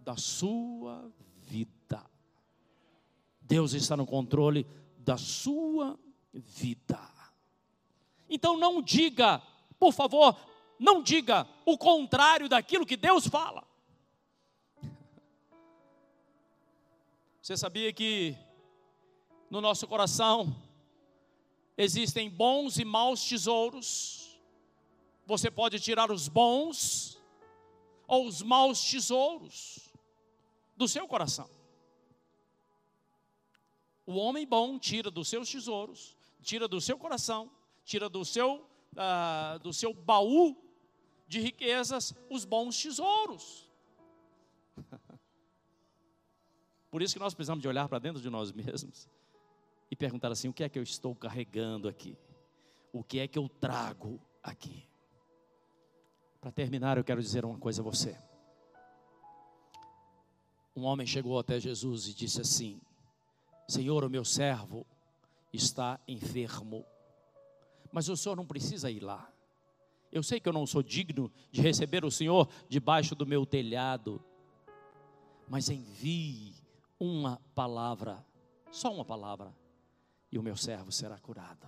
da 0.00 0.16
sua 0.16 1.10
vida. 1.42 2.04
Deus 3.40 3.72
está 3.72 3.96
no 3.96 4.06
controle 4.06 4.66
da 4.98 5.16
sua 5.16 5.98
vida. 6.32 7.00
Então 8.28 8.58
não 8.58 8.82
diga, 8.82 9.40
por 9.78 9.92
favor, 9.92 10.36
não 10.78 11.02
diga 11.02 11.46
o 11.64 11.76
contrário 11.76 12.48
daquilo 12.48 12.86
que 12.86 12.96
Deus 12.96 13.26
fala. 13.26 13.66
Você 17.42 17.56
sabia 17.56 17.92
que 17.92 18.36
no 19.50 19.60
nosso 19.60 19.86
coração 19.88 20.54
existem 21.76 22.28
bons 22.28 22.78
e 22.78 22.84
maus 22.84 23.26
tesouros? 23.26 24.38
Você 25.26 25.50
pode 25.50 25.80
tirar 25.80 26.10
os 26.10 26.28
bons 26.28 27.18
ou 28.06 28.26
os 28.26 28.42
maus 28.42 28.90
tesouros 28.90 29.88
do 30.76 30.86
seu 30.86 31.08
coração. 31.08 31.48
O 34.06 34.14
homem 34.16 34.46
bom 34.46 34.78
tira 34.78 35.10
dos 35.10 35.28
seus 35.28 35.50
tesouros, 35.50 36.16
tira 36.42 36.68
do 36.68 36.80
seu 36.80 36.98
coração, 36.98 37.50
tira 37.84 38.08
do 38.08 38.24
seu, 38.24 38.66
uh, 38.92 39.58
do 39.58 39.72
seu 39.72 39.92
baú 39.92 40.67
de 41.28 41.40
riquezas 41.40 42.14
os 42.30 42.44
bons 42.44 42.82
tesouros. 42.82 43.70
Por 46.90 47.02
isso 47.02 47.14
que 47.14 47.20
nós 47.20 47.34
precisamos 47.34 47.60
de 47.60 47.68
olhar 47.68 47.86
para 47.88 47.98
dentro 47.98 48.20
de 48.20 48.30
nós 48.30 48.50
mesmos 48.50 49.06
e 49.90 49.94
perguntar 49.94 50.32
assim: 50.32 50.48
o 50.48 50.52
que 50.52 50.64
é 50.64 50.68
que 50.68 50.78
eu 50.78 50.82
estou 50.82 51.14
carregando 51.14 51.86
aqui? 51.86 52.18
O 52.92 53.04
que 53.04 53.18
é 53.18 53.28
que 53.28 53.38
eu 53.38 53.48
trago 53.48 54.18
aqui? 54.42 54.88
Para 56.40 56.50
terminar, 56.50 56.96
eu 56.96 57.04
quero 57.04 57.20
dizer 57.20 57.44
uma 57.44 57.58
coisa 57.58 57.82
a 57.82 57.84
você. 57.84 58.18
Um 60.74 60.84
homem 60.84 61.06
chegou 61.06 61.38
até 61.38 61.60
Jesus 61.60 62.08
e 62.08 62.14
disse 62.14 62.40
assim: 62.40 62.80
Senhor, 63.68 64.02
o 64.02 64.08
meu 64.08 64.24
servo 64.24 64.86
está 65.52 66.00
enfermo, 66.08 66.86
mas 67.92 68.08
o 68.08 68.16
senhor 68.16 68.36
não 68.36 68.46
precisa 68.46 68.90
ir 68.90 69.00
lá. 69.00 69.30
Eu 70.10 70.22
sei 70.22 70.40
que 70.40 70.48
eu 70.48 70.52
não 70.52 70.66
sou 70.66 70.82
digno 70.82 71.30
de 71.50 71.60
receber 71.60 72.04
o 72.04 72.10
Senhor 72.10 72.48
debaixo 72.68 73.14
do 73.14 73.26
meu 73.26 73.44
telhado, 73.44 74.22
mas 75.48 75.68
envie 75.68 76.54
uma 76.98 77.40
palavra, 77.54 78.24
só 78.70 78.92
uma 78.92 79.04
palavra, 79.04 79.54
e 80.30 80.38
o 80.38 80.42
meu 80.42 80.56
servo 80.56 80.90
será 80.90 81.18
curado. 81.18 81.66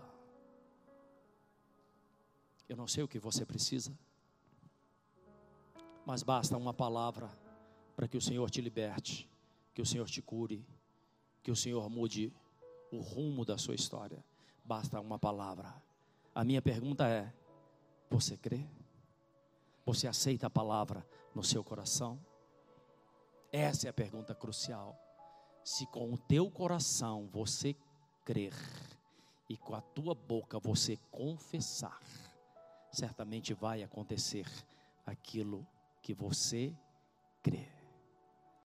Eu 2.68 2.76
não 2.76 2.86
sei 2.86 3.02
o 3.02 3.08
que 3.08 3.18
você 3.18 3.44
precisa, 3.44 3.92
mas 6.06 6.22
basta 6.22 6.56
uma 6.56 6.72
palavra 6.72 7.30
para 7.96 8.08
que 8.08 8.16
o 8.16 8.20
Senhor 8.20 8.48
te 8.50 8.60
liberte, 8.60 9.28
que 9.74 9.82
o 9.82 9.86
Senhor 9.86 10.08
te 10.08 10.22
cure, 10.22 10.64
que 11.42 11.50
o 11.50 11.56
Senhor 11.56 11.88
mude 11.90 12.32
o 12.90 12.98
rumo 12.98 13.44
da 13.44 13.58
sua 13.58 13.74
história. 13.74 14.24
Basta 14.64 15.00
uma 15.00 15.18
palavra. 15.18 15.74
A 16.34 16.44
minha 16.44 16.62
pergunta 16.62 17.06
é: 17.08 17.32
você 18.10 18.36
crê? 18.36 18.66
Você 19.86 20.08
aceita 20.08 20.48
a 20.48 20.50
palavra 20.50 21.06
no 21.34 21.44
seu 21.44 21.62
coração? 21.62 22.20
Essa 23.52 23.86
é 23.86 23.90
a 23.90 23.92
pergunta 23.92 24.34
crucial. 24.34 24.98
Se 25.64 25.86
com 25.86 26.12
o 26.12 26.18
teu 26.18 26.50
coração 26.50 27.28
você 27.32 27.76
crer 28.24 28.54
e 29.48 29.56
com 29.56 29.74
a 29.74 29.80
tua 29.80 30.14
boca 30.14 30.58
você 30.58 30.96
confessar, 31.10 32.00
certamente 32.92 33.54
vai 33.54 33.82
acontecer 33.82 34.46
aquilo 35.06 35.66
que 36.02 36.12
você 36.12 36.74
crê. 37.42 37.69